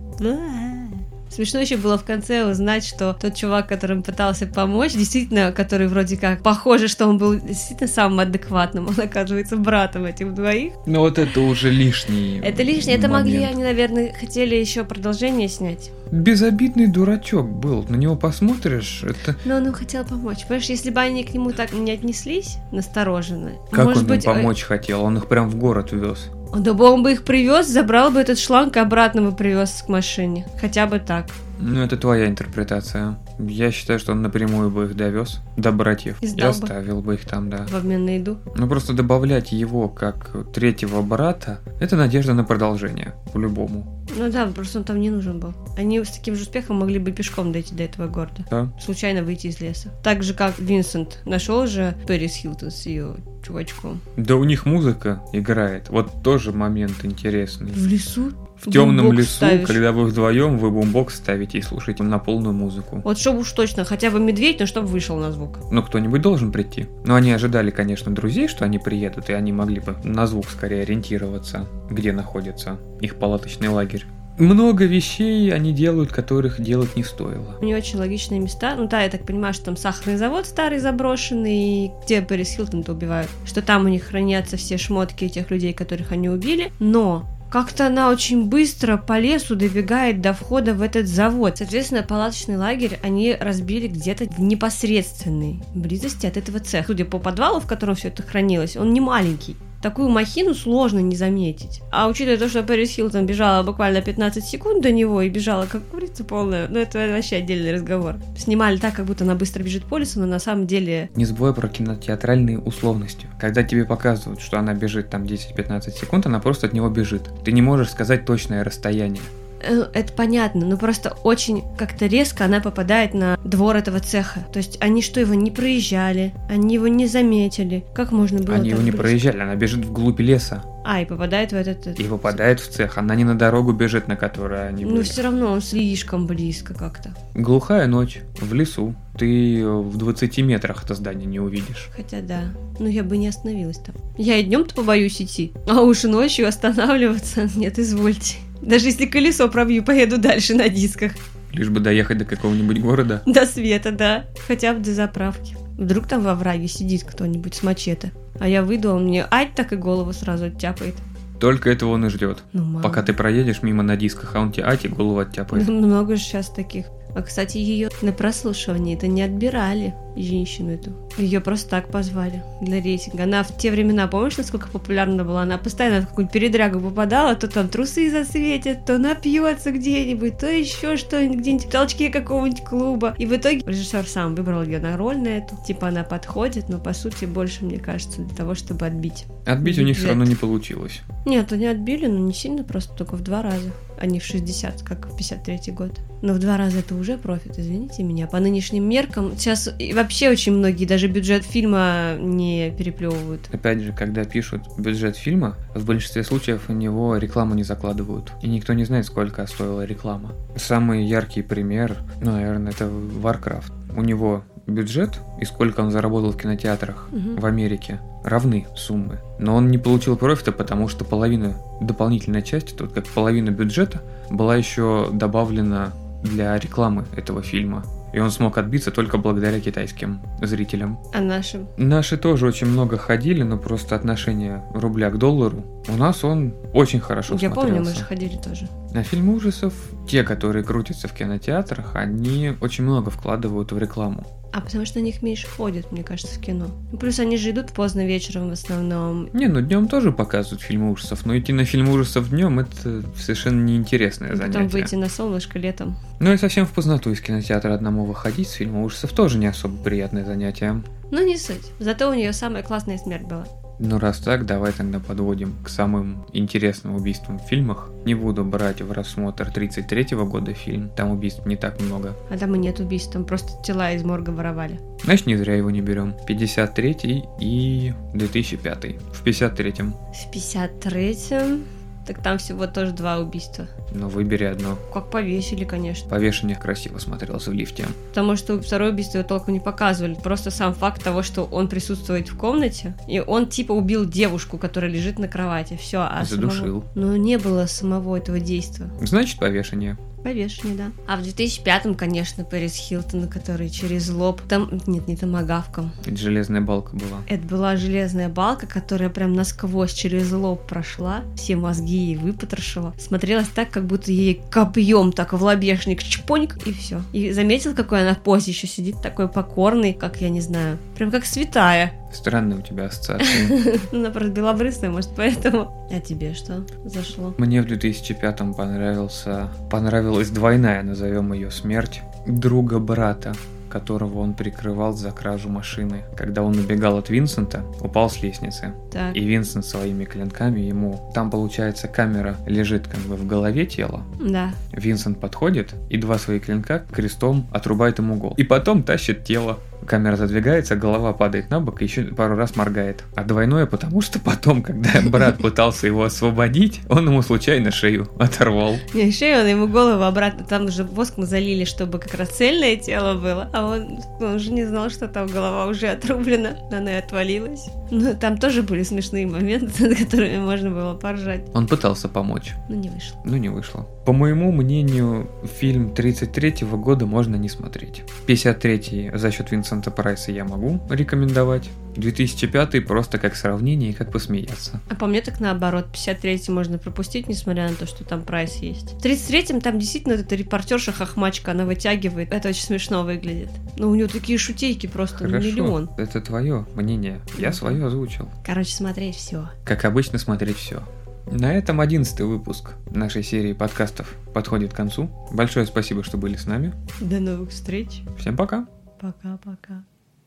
Смешно 1.30 1.60
еще 1.60 1.78
было 1.78 1.98
в 1.98 2.04
конце 2.04 2.46
узнать, 2.46 2.84
что 2.86 3.16
тот 3.20 3.36
чувак, 3.36 3.68
которым 3.68 4.04
пытался 4.04 4.48
помочь, 4.48 4.94
действительно, 4.94 5.52
который 5.52 5.88
вроде 5.88 6.18
как 6.18 6.42
похоже, 6.42 6.88
что 6.88 7.08
он 7.08 7.18
был 7.18 7.40
действительно 7.40 7.88
самым 7.88 8.20
адекватным, 8.20 8.88
он 8.88 9.00
оказывается 9.00 9.56
братом 9.56 10.06
этих 10.06 10.34
двоих. 10.34 10.74
Но 10.86 11.02
вот 11.02 11.18
это 11.20 11.40
уже 11.42 11.70
лишний 11.70 12.42
Это 12.44 12.64
лишнее, 12.64 12.98
это 12.98 13.08
могли 13.08 13.44
они, 13.44 13.64
наверное, 13.64 14.14
хотели 14.14 14.56
еще 14.56 14.84
продолжение 14.84 15.48
снять. 15.48 15.92
Безобидный 16.12 16.88
дурачок 16.88 17.48
был. 17.48 17.86
На 17.88 17.96
него 17.96 18.16
посмотришь, 18.16 19.04
это... 19.04 19.36
Но 19.46 19.58
он 19.58 19.68
им 19.68 19.74
хотел 19.74 20.04
помочь. 20.04 20.44
Понимаешь, 20.44 20.66
если 20.66 20.90
бы 20.90 21.00
они 21.00 21.24
к 21.24 21.34
нему 21.34 21.52
так 21.52 21.72
не 21.72 21.92
отнеслись 21.92 22.58
настороженно, 22.72 23.52
Как 23.72 23.86
может 23.86 24.04
он 24.04 24.08
быть, 24.08 24.26
им 24.26 24.32
э, 24.32 24.34
помочь 24.36 24.64
хотел? 24.64 25.04
Он 25.04 25.18
их 25.18 25.28
прям 25.28 25.50
в 25.50 25.56
город 25.56 25.92
вез. 25.92 26.30
Да 26.56 26.74
бы 26.74 26.86
он 26.86 27.04
бы 27.04 27.12
их 27.12 27.24
привез, 27.24 27.68
забрал 27.68 28.12
бы 28.12 28.20
этот 28.20 28.40
шланг 28.40 28.76
и 28.76 28.80
обратно 28.80 29.22
бы 29.22 29.32
привез 29.32 29.84
к 29.86 29.90
машине. 29.90 30.46
Хотя 30.60 30.88
бы 30.88 31.00
так. 31.00 31.28
Ну, 31.60 31.82
это 31.82 31.98
твоя 31.98 32.28
интерпретация. 32.28 33.20
Я 33.38 33.72
считаю, 33.72 34.00
что 34.00 34.14
он 34.14 34.22
напрямую 34.22 34.72
бы 34.72 34.86
их 34.86 34.96
довез 34.96 35.42
до 35.58 35.72
братьев. 35.72 36.18
И 36.22 36.28
И 36.28 36.42
оставил 36.42 37.02
бы 37.02 37.16
их 37.16 37.26
там, 37.26 37.50
да. 37.50 37.66
В 37.68 37.76
обмен 37.76 38.06
на 38.06 38.16
еду. 38.16 38.38
Ну, 38.56 38.68
просто 38.68 38.94
добавлять 38.94 39.52
его 39.52 39.90
как 39.90 40.32
третьего 40.54 41.02
брата, 41.02 41.60
это 41.80 41.96
надежда 41.96 42.34
на 42.34 42.44
продолжение, 42.44 43.14
по-любому. 43.34 44.00
Ну 44.18 44.32
да, 44.32 44.48
просто 44.48 44.80
он 44.80 44.86
там 44.86 45.00
не 45.00 45.10
нужен 45.10 45.40
был. 45.40 45.54
Они 45.78 46.04
с 46.04 46.10
таким 46.10 46.36
же 46.36 46.44
успехом 46.44 46.78
могли 46.78 46.98
бы 46.98 47.12
пешком 47.12 47.52
дойти 47.52 47.76
до 47.76 47.84
этого 47.84 48.08
города. 48.08 48.46
Да? 48.50 48.72
Случайно 48.82 49.24
выйти 49.24 49.48
из 49.48 49.60
леса. 49.60 49.90
Так 50.04 50.24
же, 50.24 50.34
как 50.34 50.58
Винсент 50.58 51.22
нашел 51.26 51.68
же 51.68 51.96
Пэрис 52.08 52.36
Хилтон 52.36 52.72
с 52.72 52.86
ее 52.86 53.16
чувачком. 53.46 54.02
Да 54.18 54.36
у 54.36 54.44
них 54.44 54.66
музыка 54.66 55.22
играет. 55.32 55.90
Вот 55.90 56.24
тоже 56.24 56.52
момент 56.52 57.04
интересный. 57.04 57.72
В 57.72 57.86
лесу? 57.86 58.32
В 58.60 58.72
темном 58.72 59.14
лесу, 59.14 59.30
ставишь. 59.30 59.68
когда 59.68 59.92
вы 59.92 60.06
вдвоем, 60.06 60.58
вы 60.58 60.70
бумбокс 60.70 61.16
ставите 61.16 61.58
и 61.58 61.62
слушаете 61.62 62.04
на 62.04 62.20
полную 62.20 62.54
музыку. 62.54 63.02
Вот 63.04 63.18
чтобы 63.18 63.40
уж 63.40 63.52
точно, 63.52 63.86
хотя 63.86 64.12
бы 64.12 64.20
медведь, 64.20 64.60
но 64.60 64.66
чтобы 64.66 64.88
вышел 64.88 65.18
на 65.18 65.32
звук. 65.32 65.60
Ну, 65.72 65.82
кто-нибудь 65.82 66.22
должен 66.22 66.52
прийти. 66.52 66.88
Но 67.06 67.16
они 67.16 67.32
ожидали, 67.32 67.72
конечно, 67.72 68.14
друзей, 68.14 68.48
что 68.48 68.66
они 68.66 68.78
приедут, 68.80 69.30
и 69.30 69.34
они 69.34 69.54
могли 69.54 69.80
бы 69.80 69.96
на 70.04 70.28
звук 70.28 70.50
скорее 70.50 70.82
ориентироваться, 70.82 71.68
где 71.90 72.12
находится 72.12 72.78
их 73.00 73.16
палаточный 73.16 73.70
лагерь. 73.70 74.06
много 74.38 74.86
вещей 74.86 75.54
они 75.54 75.74
делают, 75.74 76.12
которых 76.12 76.62
делать 76.62 76.96
не 76.96 77.04
стоило. 77.04 77.58
У 77.62 77.66
нее 77.66 77.78
очень 77.78 77.98
логичные 77.98 78.40
места. 78.40 78.76
Ну 78.76 78.88
да, 78.88 79.04
я 79.04 79.10
так 79.10 79.26
понимаю, 79.26 79.54
что 79.54 79.66
там 79.66 79.78
сахарный 79.78 80.18
завод 80.18 80.46
старый 80.46 80.80
заброшенный, 80.80 81.92
где 82.04 82.22
Пэрис 82.22 82.56
Хилтон-то 82.56 82.92
убивают. 82.94 83.30
Что 83.46 83.62
там 83.62 83.86
у 83.86 83.88
них 83.88 84.04
хранятся 84.04 84.58
все 84.58 84.78
шмотки 84.78 85.30
тех 85.30 85.50
людей, 85.52 85.74
которых 85.74 86.12
они 86.12 86.30
убили. 86.30 86.72
Но 86.80 87.26
как-то 87.50 87.88
она 87.88 88.10
очень 88.10 88.46
быстро 88.46 88.98
по 88.98 89.20
лесу 89.20 89.56
добегает 89.56 90.22
до 90.22 90.34
входа 90.34 90.74
в 90.74 90.82
этот 90.82 91.08
завод. 91.08 91.58
Соответственно, 91.58 92.04
палаточный 92.04 92.58
лагерь 92.58 93.00
они 93.04 93.36
разбили 93.40 93.88
где-то 93.88 94.26
в 94.26 94.40
непосредственной 94.40 95.62
близости 95.74 96.26
от 96.26 96.38
этого 96.38 96.60
цеха. 96.60 96.88
Судя 96.88 97.06
по 97.06 97.20
подвалу, 97.20 97.60
в 97.60 97.68
котором 97.68 97.96
все 97.96 98.10
это 98.10 98.24
хранилось, 98.24 98.78
он 98.78 98.94
не 98.94 99.02
маленький 99.02 99.56
такую 99.82 100.10
махину 100.10 100.54
сложно 100.54 101.00
не 101.00 101.16
заметить. 101.16 101.82
А 101.92 102.08
учитывая 102.08 102.38
то, 102.38 102.50
что 102.50 102.64
Пэрис 102.64 102.92
Хилтон 102.92 103.26
бежала 103.26 103.64
буквально 103.64 104.02
15 104.02 104.44
секунд 104.44 104.82
до 104.82 104.92
него 104.92 105.22
и 105.22 105.30
бежала, 105.30 105.66
как 105.66 105.90
говорится, 105.90 106.24
полная, 106.24 106.68
ну 106.68 106.80
это 106.80 107.00
вообще 107.00 107.38
отдельный 107.38 107.74
разговор. 107.74 108.16
Снимали 108.38 108.78
так, 108.78 108.96
как 108.96 109.06
будто 109.06 109.24
она 109.24 109.36
быстро 109.36 109.64
бежит 109.64 109.86
по 109.86 109.98
лесу, 109.98 110.20
но 110.20 110.26
на 110.26 110.40
самом 110.40 110.68
деле... 110.68 111.10
Не 111.16 111.26
забывай 111.26 111.54
про 111.54 111.68
кинотеатральные 111.68 112.60
условности. 112.60 113.28
Когда 113.40 113.64
тебе 113.64 113.86
показывают, 113.86 114.42
что 114.42 114.60
она 114.60 114.74
бежит 114.74 115.10
там 115.10 115.24
10-15 115.24 115.92
секунд, 115.92 116.26
она 116.26 116.40
просто 116.40 116.68
от 116.68 116.74
него 116.74 116.90
бежит. 116.90 117.30
Ты 117.44 117.52
не 117.52 117.62
можешь 117.62 117.92
сказать 117.92 118.26
точное 118.26 118.64
расстояние. 118.64 119.22
Э, 119.62 119.88
это 119.94 120.14
понятно, 120.14 120.66
но 120.66 120.78
просто 120.78 121.16
очень 121.24 121.64
как-то 121.78 122.06
резко 122.06 122.46
она 122.46 122.60
попадает 122.60 123.14
на 123.14 123.38
двор 123.44 123.76
этого 123.76 124.00
цеха. 124.00 124.46
То 124.54 124.58
есть 124.58 124.78
они 124.82 125.02
что, 125.02 125.20
его 125.20 125.34
не 125.34 125.52
проезжали? 125.52 126.34
Они 126.50 126.76
его 126.76 126.88
не 126.88 127.08
заметили? 127.08 127.84
Как 127.94 128.12
можно 128.12 128.40
было 128.40 128.56
Они 128.56 128.70
его 128.70 128.80
не 128.82 128.92
близко? 128.92 129.02
проезжали, 129.02 129.40
она 129.40 129.56
бежит 129.56 129.86
вглубь 129.86 130.20
леса. 130.20 130.64
А, 130.86 131.02
и 131.02 131.06
попадает 131.06 131.52
в 131.52 131.56
этот... 131.56 132.00
И 132.00 132.04
попадает 132.06 132.60
в 132.60 132.68
цех. 132.70 132.98
Она 132.98 133.14
не 133.14 133.24
на 133.24 133.38
дорогу 133.38 133.74
бежит, 133.74 134.08
на 134.08 134.16
которой 134.16 134.70
они 134.70 134.86
Ну, 134.86 134.92
были. 134.92 135.04
все 135.04 135.22
равно 135.22 135.52
он 135.52 135.62
слишком 135.62 136.26
близко 136.26 136.74
как-то. 136.74 137.14
Глухая 137.36 137.86
ночь, 137.86 138.22
в 138.40 138.54
лесу. 138.54 138.96
Ты 139.18 139.64
в 139.68 139.98
20 139.98 140.38
метрах 140.40 140.84
это 140.86 140.96
здание 140.96 141.28
не 141.28 141.40
увидишь. 141.40 141.90
Хотя 141.96 142.22
да. 142.22 142.44
Ну, 142.80 142.88
я 142.88 143.04
бы 143.04 143.18
не 143.18 143.28
остановилась 143.28 143.78
там. 143.78 143.94
Я 144.18 144.38
и 144.38 144.44
днем-то 144.44 144.74
побоюсь 144.74 145.22
идти. 145.22 145.52
А 145.68 145.82
уж 145.82 146.04
ночью 146.04 146.48
останавливаться 146.48 147.48
нет, 147.56 147.78
извольте. 147.78 148.38
Даже 148.62 148.88
если 148.88 149.06
колесо 149.06 149.48
пробью, 149.50 149.84
поеду 149.84 150.18
дальше 150.18 150.54
на 150.54 150.70
дисках. 150.70 151.14
Лишь 151.52 151.70
бы 151.70 151.80
доехать 151.80 152.18
до 152.18 152.26
какого-нибудь 152.26 152.80
города. 152.80 153.24
До 153.26 153.46
света, 153.46 153.92
да. 153.92 154.26
Хотя 154.48 154.74
бы 154.74 154.80
до 154.82 154.94
заправки. 154.94 155.58
Вдруг 155.78 156.08
там 156.08 156.24
во 156.24 156.36
враге 156.36 156.68
сидит 156.68 157.04
кто-нибудь 157.04 157.56
с 157.56 157.64
мачете. 157.64 158.12
А 158.40 158.48
я 158.48 158.64
выйду, 158.64 158.92
он 158.92 159.06
мне 159.06 159.26
ать 159.30 159.56
так 159.56 159.74
и 159.74 159.76
голову 159.76 160.14
сразу 160.14 160.46
оттяпает. 160.46 160.96
Только 161.40 161.70
этого 161.70 161.92
он 161.92 162.06
и 162.06 162.10
ждет. 162.10 162.44
Ну, 162.52 162.66
мало. 162.66 162.84
Пока 162.84 163.02
ты 163.02 163.14
проедешь 163.14 163.64
мимо 163.64 163.82
на 163.82 163.96
дисках, 163.96 164.36
а 164.36 164.42
он 164.42 164.52
тебе 164.52 164.66
ати 164.66 164.88
голову 164.88 165.20
оттяпает. 165.20 165.68
Много 165.68 166.18
же 166.18 166.22
сейчас 166.22 166.50
таких. 166.50 166.88
А, 167.16 167.22
кстати, 167.22 167.58
ее 167.58 167.90
на 168.02 168.12
прослушивании 168.12 168.96
это 168.96 169.08
не 169.08 169.22
отбирали, 169.22 169.96
женщину 170.16 170.72
эту. 170.72 170.92
Ее 171.20 171.42
просто 171.42 171.70
так 171.70 171.92
позвали 171.92 172.44
для 172.62 172.82
рейтинга. 172.82 173.24
Она 173.24 173.44
в 173.44 173.56
те 173.58 173.72
времена, 173.72 174.08
помнишь, 174.08 174.38
насколько 174.38 174.70
популярна 174.70 175.24
была? 175.24 175.42
Она 175.42 175.58
постоянно 175.58 176.02
в 176.02 176.10
какую-нибудь 176.10 176.34
передрягу 176.34 176.80
попадала, 176.80 177.36
то 177.36 177.48
там 177.48 177.68
трусы 177.68 178.10
засветят, 178.10 178.86
то 178.86 178.98
напьется 178.98 179.72
где-нибудь, 179.72 180.38
то 180.38 180.48
еще 180.48 180.98
что-нибудь, 180.98 181.40
где-нибудь 181.40 181.66
в 181.66 181.70
толчке 181.70 182.10
какого-нибудь 182.10 182.64
клуба. 182.64 183.16
И 183.18 183.26
в 183.26 183.36
итоге 183.36 183.62
режиссер 183.66 184.08
сам 184.08 184.36
выбрал 184.36 184.64
ее 184.64 184.80
на 184.80 184.96
роль 184.98 185.18
на 185.18 185.28
эту. 185.28 185.58
Типа 185.68 185.90
она 185.90 186.04
подходит, 186.04 186.70
но 186.70 186.80
по 186.80 186.94
сути 186.94 187.26
больше, 187.26 187.66
мне 187.66 187.80
кажется, 187.80 188.22
для 188.22 188.36
того, 188.36 188.56
чтобы 188.56 188.86
отбить. 188.86 189.26
Отбить 189.46 189.78
у 189.80 189.84
них 189.84 189.98
все 189.98 190.08
равно 190.08 190.24
не 190.24 190.36
получилось. 190.36 191.02
Нет, 191.26 191.52
они 191.52 191.66
отбили, 191.66 192.08
но 192.08 192.20
не 192.20 192.34
сильно, 192.34 192.64
просто 192.64 192.96
только 192.96 193.16
в 193.16 193.22
два 193.22 193.42
раза. 193.42 193.72
А 194.00 194.06
не 194.06 194.20
в 194.20 194.24
60, 194.24 194.82
как 194.84 195.08
в 195.08 195.18
53 195.18 195.74
год. 195.74 196.00
Но 196.22 196.34
в 196.34 196.40
два 196.40 196.56
раза 196.58 196.80
это 196.80 196.96
уже 196.96 197.18
профит, 197.18 197.60
извините 197.60 198.04
меня. 198.04 198.28
По 198.28 198.40
нынешним 198.40 198.88
меркам 198.88 199.34
сейчас 199.38 199.70
вообще 199.94 200.30
очень 200.30 200.54
многие 200.54 200.86
даже 200.86 201.09
бюджет 201.10 201.44
фильма 201.44 202.16
не 202.20 202.72
переплевывают. 202.72 203.50
Опять 203.52 203.82
же, 203.82 203.94
когда 203.94 204.24
пишут 204.24 204.62
бюджет 204.78 205.16
фильма, 205.18 205.56
в 205.76 205.86
большинстве 205.86 206.24
случаев 206.24 206.64
у 206.70 206.74
него 206.74 207.18
рекламу 207.18 207.56
не 207.56 207.64
закладывают. 207.64 208.32
И 208.42 208.48
никто 208.48 208.74
не 208.74 208.86
знает, 208.86 209.06
сколько 209.06 209.46
стоила 209.48 209.84
реклама. 209.86 210.32
Самый 210.56 211.06
яркий 211.06 211.42
пример, 211.42 211.98
ну, 212.22 212.32
наверное, 212.32 212.72
это 212.72 212.86
Warcraft. 212.86 213.72
У 213.96 214.02
него 214.02 214.44
бюджет 214.68 215.20
и 215.42 215.46
сколько 215.46 215.80
он 215.82 215.90
заработал 215.92 216.32
в 216.32 216.38
кинотеатрах 216.38 217.08
Мгм. 217.12 217.38
в 217.40 217.46
Америке 217.46 218.00
равны 218.24 218.68
суммы. 218.76 219.20
Но 219.40 219.56
он 219.56 219.70
не 219.70 219.78
получил 219.78 220.16
профита, 220.16 220.52
потому 220.52 220.88
что 220.88 221.06
половина 221.06 221.56
дополнительной 221.82 222.44
части, 222.44 222.74
тут 222.74 222.94
как 222.94 223.08
половина 223.08 223.50
бюджета, 223.50 224.02
была 224.30 224.56
еще 224.56 225.10
добавлена 225.12 225.92
для 226.24 226.58
рекламы 226.60 227.06
этого 227.16 227.42
фильма. 227.42 227.84
И 228.14 228.20
он 228.20 228.32
смог 228.32 228.58
отбиться 228.58 228.92
только 228.92 229.18
благодаря 229.18 229.60
китайским 229.60 230.22
зрителям. 230.42 231.00
А 231.14 231.22
нашим? 231.22 231.68
Наши 231.78 232.18
тоже 232.18 232.48
очень 232.48 232.68
много 232.68 232.98
ходили, 232.98 233.44
но 233.44 233.58
просто 233.58 233.96
отношение 233.96 234.64
рубля 234.74 235.10
к 235.10 235.18
доллару 235.18 235.64
у 235.94 235.98
нас 235.98 236.24
он 236.24 236.54
очень 236.74 237.00
хорошо 237.00 237.36
Я 237.40 237.50
помню, 237.50 237.70
мы 237.72 237.76
смотрелся. 237.86 238.00
же 238.00 238.06
ходили 238.06 238.38
тоже. 238.38 238.68
На 238.94 239.04
фильмы 239.04 239.36
ужасов, 239.36 239.74
те, 240.08 240.24
которые 240.24 240.64
крутятся 240.64 241.08
в 241.08 241.14
кинотеатрах, 241.14 241.96
они 241.96 242.54
очень 242.62 242.84
много 242.84 243.12
вкладывают 243.12 243.72
в 243.72 243.78
рекламу. 243.78 244.26
А 244.52 244.62
потому 244.62 244.84
что 244.84 244.98
на 244.98 245.04
них 245.04 245.22
меньше 245.22 245.48
ходят, 245.48 245.92
мне 245.92 246.04
кажется, 246.04 246.36
в 246.40 246.42
кино. 246.42 246.66
Ну, 246.92 246.98
Плюс 246.98 247.20
они 247.20 247.38
же 247.38 247.52
идут 247.52 247.72
поздно 247.72 248.04
вечером 248.08 248.50
в 248.50 248.54
основном. 248.54 249.30
Не, 249.32 249.48
ну 249.48 249.62
днем 249.62 249.88
тоже 249.88 250.12
показывают 250.12 250.64
фильмы 250.64 250.92
ужасов, 250.92 251.24
но 251.28 251.38
идти 251.38 251.54
на 251.54 251.66
фильм 251.66 251.88
ужасов 251.90 252.32
днем 252.32 252.58
это 252.60 253.04
совершенно 253.16 253.64
неинтересное 253.64 254.30
И 254.30 254.32
потом 254.32 254.54
занятие. 254.54 254.70
выйти 254.74 254.96
на 254.96 255.08
солнышко 255.08 255.60
летом. 255.60 255.96
Ну 256.20 256.34
и 256.34 256.38
совсем 256.38 256.66
в 256.66 256.72
познату 256.72 257.12
из 257.12 257.22
кинотеатра 257.22 257.76
одному 257.76 258.06
выходить 258.06 258.48
с 258.48 258.54
фильма 258.54 258.82
ужасов 258.84 259.12
тоже 259.14 259.38
не 259.38 259.46
особо 259.46 259.78
приятное 259.84 260.26
занятие. 260.26 260.82
Ну, 261.12 261.24
не 261.24 261.38
суть. 261.38 261.72
Зато 261.80 262.10
у 262.10 262.14
нее 262.16 262.34
самая 262.34 262.64
классная 262.64 262.98
смерть 262.98 263.28
была. 263.28 263.46
Ну 263.80 263.98
раз 263.98 264.20
так, 264.20 264.46
давай 264.46 264.74
тогда 264.74 265.00
подводим 265.00 265.56
к 265.64 265.70
самым 265.70 266.26
интересным 266.34 266.96
убийствам 266.96 267.40
в 267.40 267.44
фильмах. 267.44 267.90
Не 268.06 268.14
буду 268.14 268.44
брать 268.44 268.82
в 268.82 268.92
рассмотр 268.92 269.50
33 269.50 270.18
года 270.18 270.54
фильм, 270.54 270.90
там 270.90 271.12
убийств 271.12 271.46
не 271.46 271.56
так 271.56 271.80
много. 271.82 272.14
А 272.30 272.38
там 272.38 272.56
и 272.56 272.58
нет 272.58 272.82
убийств, 272.82 273.14
там 273.14 273.24
просто 273.24 273.52
тела 273.64 273.94
из 273.94 274.04
морга 274.04 274.32
воровали. 274.32 274.82
Значит, 275.04 275.28
не 275.28 275.38
зря 275.38 275.56
его 275.56 275.72
не 275.72 275.82
берем. 275.82 276.14
53 276.28 277.24
и 277.40 277.94
2005. 278.14 278.86
В 279.14 279.26
53-м. 279.26 279.94
В 279.94 280.34
53-м... 280.34 281.79
Так 282.10 282.24
там 282.24 282.40
всего 282.40 282.66
тоже 282.66 282.92
два 282.92 283.20
убийства. 283.20 283.68
Ну, 283.94 284.08
выбери 284.08 284.46
одно. 284.46 284.80
Как 284.92 285.12
повесили, 285.12 285.64
конечно. 285.64 286.10
Повешение 286.10 286.58
красиво 286.58 286.98
смотрелось 286.98 287.46
в 287.48 287.54
лифте. 287.54 287.86
Потому 288.08 288.36
что 288.36 288.60
второе 288.60 288.90
убийство 288.92 289.20
его 289.20 289.28
толком 289.28 289.54
не 289.54 289.60
показывали. 289.60 290.16
Просто 290.16 290.50
сам 290.50 290.74
факт 290.74 291.04
того, 291.04 291.22
что 291.22 291.44
он 291.44 291.68
присутствует 291.68 292.28
в 292.30 292.36
комнате, 292.36 292.96
и 293.08 293.20
он 293.20 293.46
типа 293.46 293.74
убил 293.74 294.10
девушку, 294.10 294.58
которая 294.58 294.90
лежит 294.90 295.20
на 295.20 295.28
кровати. 295.28 295.78
Все, 295.80 296.00
а 296.00 296.26
Задушил. 296.26 296.52
самого- 296.82 296.84
Ну, 296.96 297.16
не 297.16 297.38
было 297.38 297.68
самого 297.68 298.16
этого 298.16 298.40
действия. 298.40 298.90
Значит, 299.02 299.38
повешение. 299.38 299.96
Повешение, 300.24 300.76
да. 300.76 300.92
А 301.08 301.18
в 301.18 301.22
2005-м, 301.22 301.96
конечно, 301.96 302.44
Пэрис 302.44 302.76
Хилтон, 302.76 303.28
который 303.28 303.70
через 303.70 304.10
лоб... 304.10 304.42
Там... 304.42 304.70
Нет, 304.86 305.08
не 305.08 305.16
томагавком. 305.16 305.92
Это 306.06 306.18
железная 306.18 306.62
балка 306.62 306.96
была. 306.96 307.22
Это 307.28 307.44
была 307.48 307.78
железная 307.78 308.30
балка, 308.30 308.68
которая 308.68 309.10
прям 309.10 309.34
насквозь 309.34 309.94
через 309.94 310.32
лоб 310.32 310.68
прошла, 310.68 311.24
все 311.36 311.56
мозги 311.56 311.98
ей 311.98 312.16
выпотрошила. 312.18 312.94
Смотрелась 312.98 313.48
так, 313.48 313.70
как 313.70 313.86
будто 313.86 314.12
ей 314.12 314.42
копьем 314.52 315.12
так 315.12 315.34
в 315.34 315.42
лобешник 315.42 316.04
чпоньк, 316.04 316.58
и 316.68 316.74
все. 316.74 317.02
И 317.14 317.32
заметил, 317.32 317.74
какой 317.74 318.02
она 318.02 318.16
в 318.16 318.20
позе 318.20 318.52
еще 318.52 318.68
сидит, 318.68 319.02
такой 319.02 319.28
покорный, 319.30 319.94
как, 319.94 320.22
я 320.22 320.30
не 320.30 320.42
знаю, 320.42 320.78
прям 320.96 321.12
как 321.12 321.26
святая. 321.26 321.94
Странные 322.12 322.60
у 322.60 322.62
тебя 322.62 322.86
ассоциации. 322.86 323.80
Она 323.96 324.10
просто 324.10 324.32
белобрысая, 324.32 324.90
может, 324.90 325.10
поэтому. 325.16 325.88
А 325.92 326.00
тебе 326.00 326.34
что 326.34 326.66
зашло? 326.86 327.34
Мне 327.38 327.62
в 327.62 327.66
2005 327.66 328.38
понравился, 328.56 329.50
понравилась 329.70 330.30
двойная, 330.30 330.84
назовем 330.84 331.34
ее 331.34 331.52
смерть, 331.52 332.02
друга 332.26 332.80
брата, 332.80 333.34
которого 333.70 334.20
он 334.20 334.34
прикрывал 334.34 334.94
за 334.94 335.12
кражу 335.12 335.48
машины. 335.50 336.04
Когда 336.18 336.44
он 336.44 336.58
убегал 336.58 336.98
от 336.98 337.10
Винсента, 337.10 337.64
упал 337.82 338.10
с 338.10 338.22
лестницы. 338.22 338.74
Так. 338.92 339.16
И 339.16 339.24
Винсент 339.24 339.66
своими 339.66 340.06
клинками 340.06 340.60
ему... 340.60 341.12
Там, 341.14 341.30
получается, 341.30 341.88
камера 341.88 342.36
лежит 342.46 342.88
как 342.88 343.00
бы 343.02 343.16
в 343.16 343.26
голове 343.26 343.66
тела. 343.66 344.04
Да. 344.20 344.52
Винсент 344.74 345.20
подходит 345.20 345.74
и 345.90 345.98
два 345.98 346.18
свои 346.18 346.40
клинка 346.40 346.84
крестом 346.92 347.48
отрубает 347.52 348.00
ему 348.00 348.16
голову. 348.16 348.36
И 348.38 348.44
потом 348.44 348.84
тащит 348.84 349.24
тело 349.24 349.60
камера 349.90 350.16
задвигается, 350.16 350.76
голова 350.76 351.12
падает 351.14 351.50
на 351.50 351.60
бок 351.60 351.82
и 351.82 351.86
еще 351.86 352.04
пару 352.04 352.36
раз 352.36 352.56
моргает. 352.56 353.04
А 353.16 353.24
двойное, 353.24 353.66
потому 353.66 354.02
что 354.02 354.20
потом, 354.20 354.62
когда 354.62 354.90
брат 355.06 355.40
пытался 355.40 355.88
его 355.88 356.04
освободить, 356.04 356.82
он 356.88 357.08
ему 357.08 357.22
случайно 357.22 357.72
шею 357.72 358.08
оторвал. 358.20 358.76
Не, 358.94 359.12
шею, 359.12 359.42
он 359.42 359.48
ему 359.48 359.68
голову 359.68 360.04
обратно, 360.04 360.46
там 360.46 360.66
уже 360.66 360.84
воском 360.84 361.26
залили, 361.26 361.66
чтобы 361.66 362.00
как 362.00 362.14
раз 362.14 362.30
цельное 362.30 362.76
тело 362.76 363.20
было, 363.20 363.50
а 363.54 363.66
он, 363.66 364.00
он 364.20 364.36
уже 364.36 364.52
не 364.52 364.66
знал, 364.66 364.90
что 364.90 365.08
там 365.08 365.28
голова 365.28 365.66
уже 365.66 365.88
отрублена, 365.88 366.58
она 366.72 366.94
и 366.94 367.00
отвалилась. 367.00 367.68
Но 367.92 368.14
там 368.14 368.38
тоже 368.38 368.62
были 368.62 368.84
смешные 368.84 369.26
моменты, 369.26 369.84
над 369.88 369.98
которыми 369.98 370.38
можно 370.38 370.70
было 370.70 370.94
поржать. 370.94 371.42
Он 371.54 371.68
пытался 371.68 372.08
помочь. 372.08 372.54
Ну, 372.70 372.76
не 372.76 372.90
вышло. 372.90 373.20
Ну, 373.26 373.38
не 373.38 373.50
вышло. 373.50 373.88
По 374.06 374.14
моему 374.14 374.52
мнению, 374.52 375.30
фильм 375.60 375.94
33 375.94 376.68
года 376.72 377.06
можно 377.06 377.36
не 377.36 377.50
смотреть. 377.50 378.04
53 378.28 379.12
за 379.14 379.32
счет 379.32 379.52
Винсента 379.52 379.79
Прайса 379.82 380.32
я 380.32 380.46
могу 380.46 380.82
рекомендовать. 380.90 381.70
2005 381.96 382.86
просто 382.86 383.18
как 383.18 383.36
сравнение 383.36 383.92
и 383.92 383.94
как 383.94 384.12
посмеяться. 384.12 384.80
А 384.90 384.96
по 384.96 385.08
мне 385.08 385.22
так 385.22 385.40
наоборот, 385.40 385.88
53-й 385.92 386.52
можно 386.52 386.78
пропустить, 386.78 387.28
несмотря 387.28 387.68
на 387.68 387.76
то, 387.76 387.86
что 387.86 388.04
там 388.04 388.22
прайс 388.22 388.56
есть. 388.58 388.94
В 388.94 389.04
33-м 389.04 389.60
там 389.62 389.80
действительно 389.80 390.14
эта 390.14 390.36
репортерша 390.36 390.92
хохмачка, 390.92 391.52
она 391.52 391.66
вытягивает. 391.66 392.32
Это 392.32 392.50
очень 392.50 392.64
смешно 392.64 393.04
выглядит. 393.04 393.50
Но 393.78 393.90
у 393.90 393.96
нее 393.96 394.08
такие 394.08 394.38
шутейки 394.38 394.88
просто 394.88 395.24
на 395.26 395.30
Хорошо, 395.32 395.48
миллион. 395.48 395.90
это 395.98 396.22
твое 396.22 396.66
мнение. 396.76 397.22
Я 397.38 397.52
свое 397.54 397.86
озвучил. 397.86 398.30
Короче, 398.46 398.74
смотреть 398.74 399.16
все. 399.16 399.50
Как 399.66 399.84
обычно, 399.86 400.20
смотреть 400.20 400.58
все. 400.58 400.84
На 401.32 401.54
этом 401.54 401.80
одиннадцатый 401.80 402.26
выпуск 402.26 402.72
нашей 402.90 403.24
серии 403.24 403.54
подкастов 403.54 404.16
подходит 404.34 404.74
к 404.74 404.76
концу. 404.76 405.10
Большое 405.32 405.66
спасибо, 405.68 406.04
что 406.04 406.18
были 406.18 406.36
с 406.36 406.46
нами. 406.46 406.74
До 407.02 407.20
новых 407.20 407.52
встреч. 407.52 408.02
Всем 408.18 408.36
пока! 408.36 408.68
Пока-пока. 409.00 409.84